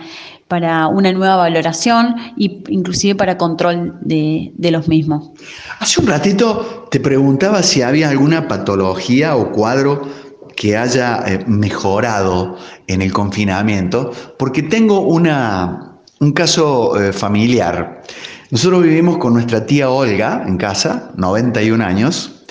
para 0.54 0.88
una 0.88 1.12
nueva 1.12 1.36
valoración 1.36 2.16
e 2.38 2.62
inclusive 2.70 3.16
para 3.16 3.40
control 3.40 3.98
de, 4.02 4.54
los 4.70 4.88
mismos. 4.88 5.32
Hace 5.80 6.00
un 6.00 6.06
ratito 6.06 6.88
te 6.92 7.00
preguntaba 7.00 7.64
si 7.64 7.82
había 7.82 8.10
alguna 8.10 8.48
patología 8.48 9.36
o 9.36 9.52
cuadro 9.52 10.08
que 10.56 10.78
haya 10.78 11.24
eh, 11.26 11.44
mejorado 11.48 12.58
en 12.88 13.02
el 13.02 13.12
confinamiento, 13.12 14.12
porque 14.38 14.64
tengo 14.64 15.02
una, 15.02 15.98
un 16.20 16.32
caso 16.32 17.02
eh, 17.02 17.14
familiar. 17.14 18.04
Nosotros 18.52 18.84
vivimos 18.84 19.18
con 19.18 19.34
nuestra 19.34 19.66
tía 19.66 19.90
Olga 19.90 20.44
en 20.48 20.58
casa, 20.58 21.12
91 21.16 21.84
años, 21.84 22.44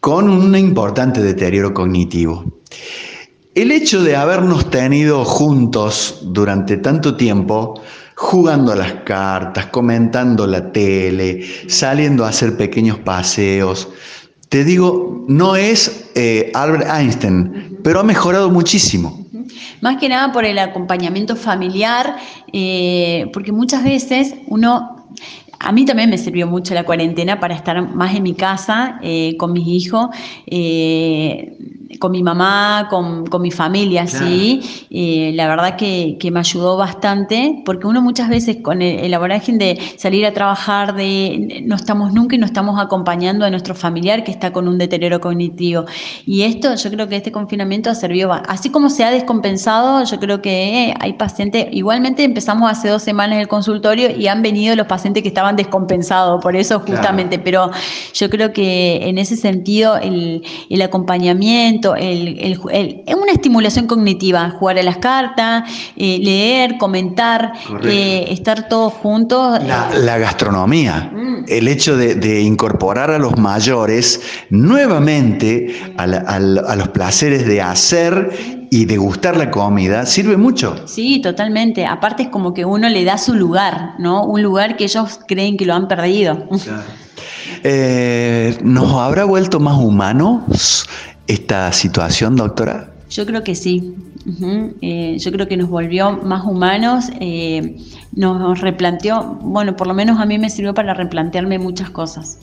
con 0.00 0.28
un 0.28 0.56
importante 0.56 1.22
deterioro 1.22 1.72
cognitivo. 1.72 2.44
El 3.54 3.72
hecho 3.72 4.02
de 4.02 4.16
habernos 4.16 4.70
tenido 4.70 5.24
juntos 5.24 6.18
durante 6.24 6.76
tanto 6.76 7.16
tiempo, 7.16 7.80
jugando 8.14 8.72
a 8.72 8.76
las 8.76 8.92
cartas, 9.04 9.66
comentando 9.66 10.46
la 10.46 10.72
tele, 10.72 11.46
saliendo 11.68 12.24
a 12.24 12.28
hacer 12.28 12.56
pequeños 12.56 12.98
paseos, 12.98 13.88
te 14.48 14.64
digo, 14.64 15.24
no 15.28 15.56
es 15.56 16.10
eh, 16.14 16.50
Albert 16.54 16.88
Einstein, 16.88 17.78
pero 17.82 18.00
ha 18.00 18.04
mejorado 18.04 18.50
muchísimo. 18.50 19.26
Más 19.80 19.98
que 19.98 20.08
nada 20.08 20.32
por 20.32 20.44
el 20.44 20.58
acompañamiento 20.58 21.36
familiar, 21.36 22.16
eh, 22.52 23.30
porque 23.32 23.52
muchas 23.52 23.84
veces 23.84 24.34
uno 24.46 24.95
a 25.58 25.72
mí 25.72 25.84
también 25.84 26.10
me 26.10 26.18
sirvió 26.18 26.46
mucho 26.46 26.74
la 26.74 26.84
cuarentena 26.84 27.40
para 27.40 27.54
estar 27.54 27.80
más 27.94 28.14
en 28.14 28.22
mi 28.22 28.34
casa 28.34 28.98
eh, 29.02 29.36
con 29.38 29.52
mis 29.52 29.66
hijos 29.66 30.08
con 31.98 32.12
mi 32.12 32.22
mamá, 32.22 32.88
con, 32.90 33.24
mi 33.40 33.50
familia, 33.50 34.06
sí. 34.06 34.60
Eh, 34.90 35.32
la 35.34 35.48
verdad 35.48 35.76
que, 35.76 36.18
me 36.32 36.40
ayudó 36.40 36.76
bastante, 36.76 37.62
porque 37.64 37.86
uno 37.86 38.02
muchas 38.02 38.28
veces 38.28 38.58
con 38.62 38.82
el, 38.82 39.12
el 39.14 39.58
de 39.58 39.78
salir 39.96 40.26
a 40.26 40.32
trabajar, 40.32 40.94
de 40.94 41.62
no 41.64 41.76
estamos 41.76 42.12
nunca 42.12 42.34
y 42.34 42.38
no 42.38 42.46
estamos 42.46 42.80
acompañando 42.80 43.44
a 43.44 43.50
nuestro 43.50 43.74
familiar 43.74 44.24
que 44.24 44.32
está 44.32 44.52
con 44.52 44.68
un 44.68 44.78
deterioro 44.78 45.20
cognitivo. 45.20 45.84
Y 46.26 46.42
esto, 46.42 46.74
yo 46.74 46.90
creo 46.90 47.08
que 47.08 47.16
este 47.16 47.32
confinamiento 47.32 47.90
ha 47.90 47.94
servido, 47.94 48.32
así 48.32 48.70
como 48.70 48.90
se 48.90 49.04
ha 49.04 49.10
descompensado, 49.10 50.04
yo 50.04 50.18
creo 50.18 50.42
que 50.42 50.94
hay 50.98 51.12
pacientes, 51.14 51.68
igualmente 51.70 52.24
empezamos 52.24 52.70
hace 52.70 52.88
dos 52.88 53.02
semanas 53.02 53.38
el 53.38 53.48
consultorio 53.48 54.10
y 54.10 54.26
han 54.26 54.42
venido 54.42 54.74
los 54.74 54.86
pacientes 54.86 55.22
que 55.22 55.28
estaban 55.28 55.45
descompensados, 55.54 56.42
por 56.42 56.56
eso 56.56 56.80
justamente, 56.80 57.38
pero 57.38 57.70
yo 58.12 58.30
creo 58.30 58.52
que 58.52 59.08
en 59.08 59.18
ese 59.18 59.36
sentido 59.36 59.96
el, 59.96 60.42
el 60.70 60.82
acompañamiento, 60.82 61.94
el, 61.94 62.58
una 63.26 63.32
estimulación 63.32 63.86
cognitiva, 63.86 64.50
jugar 64.58 64.78
a 64.78 64.82
las 64.82 64.98
cartas, 64.98 65.64
eh, 65.96 66.18
leer, 66.22 66.78
comentar, 66.78 67.52
eh, 67.84 68.26
estar 68.30 68.68
todos 68.68 68.92
juntos. 68.94 69.60
La, 69.64 70.18
gastronomía, 70.18 71.10
mm. 71.12 71.44
el 71.48 71.68
hecho 71.68 71.96
de, 71.96 72.40
incorporar 72.40 73.10
a 73.10 73.18
los 73.18 73.36
mayores 73.36 74.20
nuevamente 74.50 75.74
a, 75.96 76.38
los 76.76 76.88
placeres 76.88 77.46
de 77.46 77.60
hacer 77.60 78.55
y 78.76 78.84
degustar 78.84 79.38
la 79.38 79.50
comida 79.50 80.04
sirve 80.04 80.36
mucho. 80.36 80.76
Sí, 80.86 81.20
totalmente. 81.22 81.86
Aparte 81.86 82.24
es 82.24 82.28
como 82.28 82.52
que 82.52 82.66
uno 82.66 82.90
le 82.90 83.04
da 83.04 83.16
su 83.16 83.32
lugar, 83.32 83.94
¿no? 83.98 84.26
Un 84.26 84.42
lugar 84.42 84.76
que 84.76 84.84
ellos 84.84 85.18
creen 85.26 85.56
que 85.56 85.64
lo 85.64 85.74
han 85.74 85.88
perdido. 85.88 86.46
Eh, 87.68 88.58
¿Nos 88.62 88.92
habrá 88.92 89.24
vuelto 89.24 89.58
más 89.58 89.76
humanos 89.76 90.86
esta 91.26 91.72
situación, 91.72 92.36
doctora? 92.36 92.90
Yo 93.10 93.26
creo 93.26 93.42
que 93.42 93.56
sí. 93.56 93.94
Eh, 94.80 95.16
yo 95.18 95.30
creo 95.30 95.46
que 95.46 95.56
nos 95.56 95.68
volvió 95.68 96.10
más 96.10 96.44
humanos, 96.44 97.04
eh, 97.20 97.76
nos 98.12 98.60
replanteó, 98.60 99.38
bueno, 99.40 99.76
por 99.76 99.86
lo 99.86 99.94
menos 99.94 100.18
a 100.18 100.26
mí 100.26 100.36
me 100.38 100.50
sirvió 100.50 100.74
para 100.74 100.94
replantearme 100.94 101.60
muchas 101.60 101.90
cosas. 101.90 102.38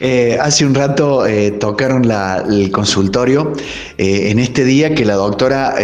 Eh, 0.00 0.36
hace 0.40 0.66
un 0.66 0.74
rato 0.74 1.24
tocaron 1.60 2.10
el 2.50 2.70
consultorio 2.72 3.52
en 3.98 4.38
este 4.38 4.64
día 4.64 4.94
que 4.94 5.04
la 5.04 5.14
doctora 5.14 5.74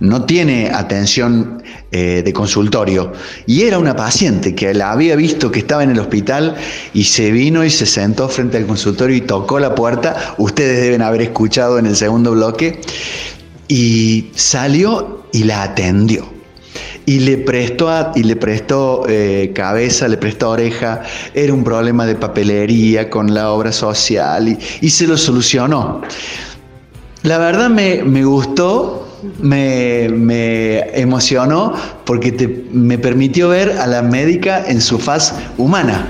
no 0.00 0.24
tiene 0.24 0.70
atención 0.70 1.62
de 1.90 2.32
consultorio 2.34 3.12
y 3.46 3.62
era 3.62 3.78
una 3.78 3.96
paciente 3.96 4.54
que 4.54 4.74
la 4.74 4.92
había 4.92 5.16
visto 5.16 5.50
que 5.50 5.60
estaba 5.60 5.82
en 5.82 5.90
el 5.90 5.98
hospital 5.98 6.56
y 6.92 7.04
se 7.04 7.30
vino 7.30 7.64
y 7.64 7.70
se 7.70 7.86
sentó 7.86 8.28
frente 8.28 8.58
al 8.58 8.66
consultorio 8.66 9.16
y 9.16 9.22
tocó 9.22 9.58
la 9.58 9.74
puerta. 9.74 10.34
Ustedes 10.38 10.82
deben 10.82 11.02
haber 11.02 11.22
escuchado 11.22 11.78
en 11.78 11.86
el 11.86 11.96
segundo 11.96 12.32
bloque 12.32 12.80
y 13.70 14.30
salió 14.34 15.22
y 15.32 15.44
la 15.44 15.62
atendió. 15.62 16.28
Y 17.06 17.20
le 17.20 17.38
prestó, 17.38 18.10
y 18.16 18.24
le 18.24 18.34
prestó 18.34 19.04
eh, 19.08 19.52
cabeza, 19.54 20.08
le 20.08 20.16
prestó 20.16 20.50
oreja, 20.50 21.02
era 21.34 21.54
un 21.54 21.62
problema 21.62 22.04
de 22.04 22.16
papelería 22.16 23.08
con 23.08 23.32
la 23.32 23.52
obra 23.52 23.70
social 23.70 24.58
y, 24.80 24.90
se 24.90 25.06
lo 25.06 25.16
solucionó. 25.16 26.02
La 27.22 27.38
verdad 27.38 27.70
me, 27.70 28.24
gustó, 28.24 29.08
me, 29.38 30.06
emocionó 31.00 31.72
porque 32.04 32.64
me 32.72 32.98
permitió 32.98 33.50
ver 33.50 33.78
a 33.78 33.86
la 33.86 34.02
médica 34.02 34.64
en 34.66 34.80
su 34.80 34.98
faz 34.98 35.34
humana. 35.58 36.06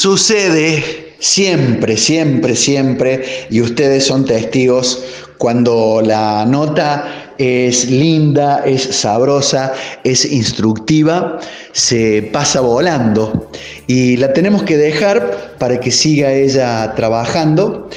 Sucede 0.00 1.12
siempre, 1.18 1.94
siempre, 1.98 2.56
siempre, 2.56 3.22
y 3.50 3.60
ustedes 3.60 4.06
son 4.06 4.24
testigos, 4.24 5.04
cuando 5.36 6.00
la 6.02 6.46
nota 6.46 7.34
es 7.36 7.90
linda, 7.90 8.62
es 8.64 8.82
sabrosa, 8.82 9.74
es 10.02 10.24
instructiva, 10.24 11.38
se 11.72 12.22
pasa 12.32 12.62
volando 12.62 13.50
y 13.88 14.16
la 14.16 14.32
tenemos 14.32 14.62
que 14.62 14.78
dejar 14.78 15.56
para 15.58 15.78
que 15.80 15.90
siga 15.90 16.32
ella 16.32 16.94
trabajando. 16.94 17.90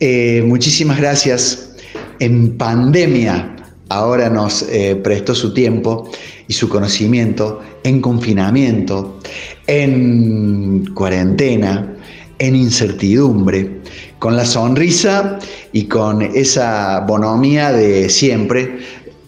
Eh, 0.00 0.42
muchísimas 0.44 0.98
gracias. 0.98 1.76
En 2.18 2.58
pandemia 2.58 3.54
ahora 3.88 4.28
nos 4.30 4.62
eh, 4.62 4.96
prestó 4.96 5.32
su 5.32 5.54
tiempo 5.54 6.10
y 6.48 6.54
su 6.54 6.68
conocimiento 6.68 7.60
en 7.84 8.00
confinamiento, 8.00 9.20
en 9.68 10.85
cuarentena, 10.96 11.94
en 12.38 12.56
incertidumbre, 12.56 13.82
con 14.18 14.34
la 14.36 14.44
sonrisa 14.44 15.38
y 15.72 15.84
con 15.84 16.22
esa 16.22 17.00
bonomía 17.00 17.70
de 17.70 18.08
siempre. 18.08 18.78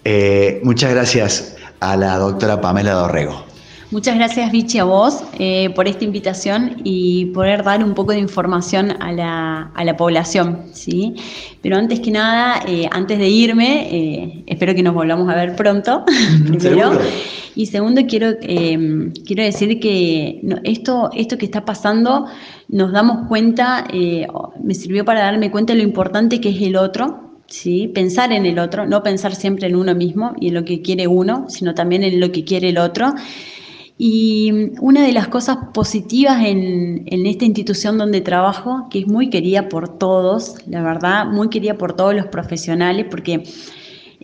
Eh, 0.02 0.60
muchas 0.64 0.90
gracias 0.90 1.56
a 1.78 1.96
la 1.96 2.16
doctora 2.16 2.60
Pamela 2.60 2.94
Dorrego. 2.94 3.47
Muchas 3.90 4.16
gracias, 4.16 4.52
Vichy, 4.52 4.80
a 4.80 4.84
vos 4.84 5.24
eh, 5.38 5.70
por 5.70 5.88
esta 5.88 6.04
invitación 6.04 6.76
y 6.84 7.26
poder 7.26 7.64
dar 7.64 7.82
un 7.82 7.94
poco 7.94 8.12
de 8.12 8.18
información 8.18 8.92
a 9.00 9.12
la, 9.12 9.96
población. 9.96 10.64
¿sí? 10.74 11.14
Pero 11.62 11.78
antes 11.78 12.00
que 12.00 12.10
nada, 12.10 12.62
eh, 12.66 12.86
antes 12.92 13.18
de 13.18 13.28
irme, 13.30 13.88
eh, 13.90 14.44
espero 14.46 14.74
que 14.74 14.82
nos 14.82 14.92
volvamos 14.92 15.26
a 15.30 15.34
ver 15.34 15.56
pronto, 15.56 16.04
primero. 16.46 16.98
Y 17.54 17.64
segundo, 17.64 18.02
quiero, 18.06 18.36
quiero 18.38 19.42
decir 19.42 19.80
que 19.80 20.42
esto, 20.64 21.08
esto 21.14 21.38
que 21.38 21.46
está 21.46 21.64
pasando, 21.64 22.26
nos 22.68 22.92
damos 22.92 23.26
cuenta, 23.26 23.86
me 24.62 24.74
sirvió 24.74 25.06
para 25.06 25.22
darme 25.22 25.50
cuenta 25.50 25.72
de 25.72 25.78
lo 25.78 25.84
importante 25.84 26.42
que 26.42 26.50
es 26.50 26.60
el 26.60 26.76
otro, 26.76 27.40
¿sí? 27.48 27.88
pensar 27.88 28.32
en 28.32 28.46
el 28.46 28.58
otro, 28.58 28.86
no 28.86 29.02
pensar 29.02 29.34
siempre 29.34 29.66
en 29.66 29.74
uno 29.74 29.94
mismo 29.94 30.34
y 30.38 30.48
en 30.48 30.54
lo 30.54 30.64
que 30.64 30.82
quiere 30.82 31.08
uno, 31.08 31.46
sino 31.48 31.74
también 31.74 32.04
en 32.04 32.20
lo 32.20 32.30
que 32.30 32.44
quiere 32.44 32.68
el 32.68 32.78
otro. 32.78 33.14
Y 34.00 34.70
una 34.80 35.02
de 35.02 35.12
las 35.12 35.26
cosas 35.26 35.58
positivas 35.74 36.44
en, 36.44 37.04
esta 37.26 37.44
institución 37.44 37.98
donde 37.98 38.20
trabajo, 38.20 38.86
que 38.90 39.00
es 39.00 39.08
muy 39.08 39.28
querida 39.28 39.68
por 39.68 39.98
todos, 39.98 40.54
la 40.68 40.84
verdad, 40.84 41.26
muy 41.26 41.48
querida 41.48 41.74
por 41.74 41.94
todos 41.94 42.14
los 42.14 42.26
profesionales, 42.26 43.06
porque 43.10 43.42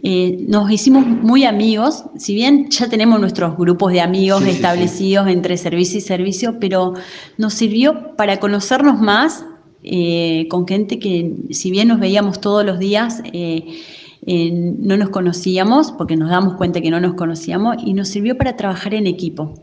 eh, 0.04 0.44
nos 0.46 0.70
hicimos 0.70 1.04
muy 1.04 1.44
amigos, 1.44 2.04
si 2.16 2.36
bien 2.36 2.70
ya 2.70 2.88
tenemos 2.88 3.18
nuestros 3.18 3.56
grupos 3.56 3.90
de 3.90 4.00
amigos 4.00 4.46
establecidos 4.46 5.26
entre 5.26 5.56
servicio 5.56 5.98
y 5.98 6.02
servicio, 6.02 6.58
pero 6.60 6.94
nos 7.36 7.54
sirvió 7.54 8.14
para 8.16 8.38
conocernos 8.38 9.00
más 9.00 9.44
eh, 9.82 10.46
con 10.50 10.68
gente 10.68 11.00
que 11.00 11.34
si 11.50 11.72
bien 11.72 11.88
nos 11.88 11.98
veíamos 11.98 12.40
todos 12.40 12.64
los 12.64 12.78
días, 12.78 13.22
no 14.26 14.96
nos 14.96 15.10
conocíamos, 15.10 15.92
porque 15.92 16.16
nos 16.16 16.30
damos 16.30 16.54
cuenta 16.54 16.80
que 16.80 16.90
no 16.90 17.00
nos 17.00 17.14
conocíamos, 17.14 17.76
y 17.84 17.94
nos 17.94 18.08
sirvió 18.08 18.38
para 18.38 18.56
trabajar 18.56 18.94
en 18.94 19.06
equipo. 19.06 19.54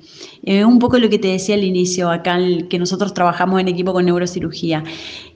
un 0.46 0.80
poco 0.80 1.00
lo 1.00 1.10
que 1.10 1.20
te 1.20 1.30
decía 1.30 1.56
al 1.56 1.64
inicio, 1.64 2.10
acá 2.10 2.38
que 2.70 2.80
nosotros 2.80 3.14
trabajamos 3.14 3.60
en 3.60 3.68
equipo 3.68 3.94
con 3.94 4.06
neurocirugía 4.06 4.84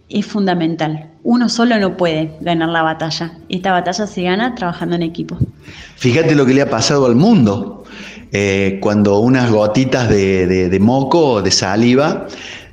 es 0.10 0.26
fundamental. 0.26 1.10
Uno 1.24 1.50
solo 1.50 1.80
no 1.80 1.98
puede 1.98 2.32
ganar 2.42 2.70
la 2.70 2.84
batalla. 2.84 3.38
Esta 3.50 3.72
batalla 3.72 4.06
se 4.08 4.24
gana 4.24 4.56
trabajando 4.56 4.96
en 4.96 5.04
equipo. 5.04 5.38
Fíjate 5.96 6.36
lo 6.36 6.46
que 6.46 6.54
le 6.54 6.62
ha 6.62 6.70
pasado 6.70 7.06
al 7.06 7.16
mundo. 7.16 7.84
Eh, 8.32 8.80
cuando 8.82 9.20
unas 9.20 9.50
gotitas 9.52 10.10
de, 10.10 10.78
moco 10.82 11.26
o 11.26 11.42
de 11.42 11.52
saliva 11.52 12.28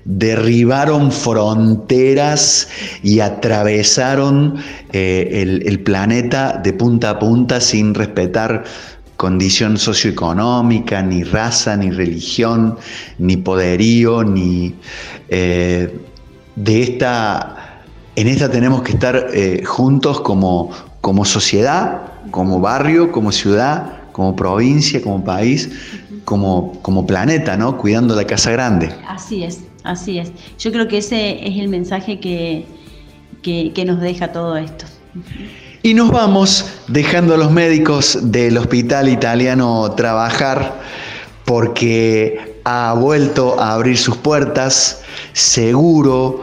derribaron 0.04 1.12
fronteras 1.12 2.68
y 3.02 3.20
atravesaron 3.20 4.56
eh, 4.92 5.60
el, 5.64 5.80
planeta 5.80 6.60
de 6.62 6.72
punta 6.72 7.10
a 7.10 7.18
punta 7.18 7.60
sin 7.60 7.94
respetar 7.94 8.64
condición 9.16 9.78
socioeconómica, 9.78 11.02
ni 11.02 11.22
raza, 11.22 11.76
ni 11.76 11.90
religión, 11.90 12.76
ni 13.18 13.36
poderío, 13.36 14.24
ni... 14.24 14.74
Eh, 15.28 15.98
de 16.56 16.82
esta, 16.82 17.82
en 18.16 18.28
esta 18.28 18.50
tenemos 18.50 18.82
que 18.82 18.92
estar 18.92 19.28
eh, 19.32 19.62
juntos 19.64 20.20
como, 20.20 20.70
sociedad, 21.24 22.02
como 22.30 22.60
barrio, 22.60 23.10
como 23.10 23.32
ciudad, 23.32 24.02
como 24.12 24.36
provincia, 24.36 25.00
como 25.00 25.24
país, 25.24 25.70
como, 26.24 26.78
como 26.82 27.06
planeta, 27.06 27.56
¿no? 27.56 27.78
Cuidando 27.78 28.14
la 28.14 28.26
casa 28.26 28.50
grande. 28.50 28.92
Así 29.08 29.44
es, 29.44 29.60
así 29.84 30.18
es. 30.18 30.32
Yo 30.58 30.72
creo 30.72 30.88
que 30.88 30.98
ese 30.98 31.46
es 31.46 31.58
el 31.58 31.68
mensaje 31.68 32.20
que, 32.20 32.64
que 33.42 33.84
nos 33.84 34.00
deja 34.00 34.32
todo 34.32 34.56
esto. 34.56 34.86
Y 35.82 35.94
nos 35.94 36.10
vamos 36.10 36.64
dejando 36.88 37.34
a 37.34 37.36
los 37.36 37.50
médicos 37.50 38.18
del 38.22 38.56
hospital 38.56 39.08
italiano 39.08 39.90
trabajar 39.96 40.80
porque 41.44 42.60
ha 42.64 42.94
vuelto 42.94 43.58
a 43.60 43.74
abrir 43.74 43.98
sus 43.98 44.16
puertas 44.16 45.02
seguro, 45.32 46.42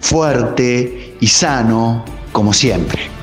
fuerte 0.00 1.16
y 1.20 1.26
sano 1.28 2.04
como 2.32 2.52
siempre. 2.52 3.21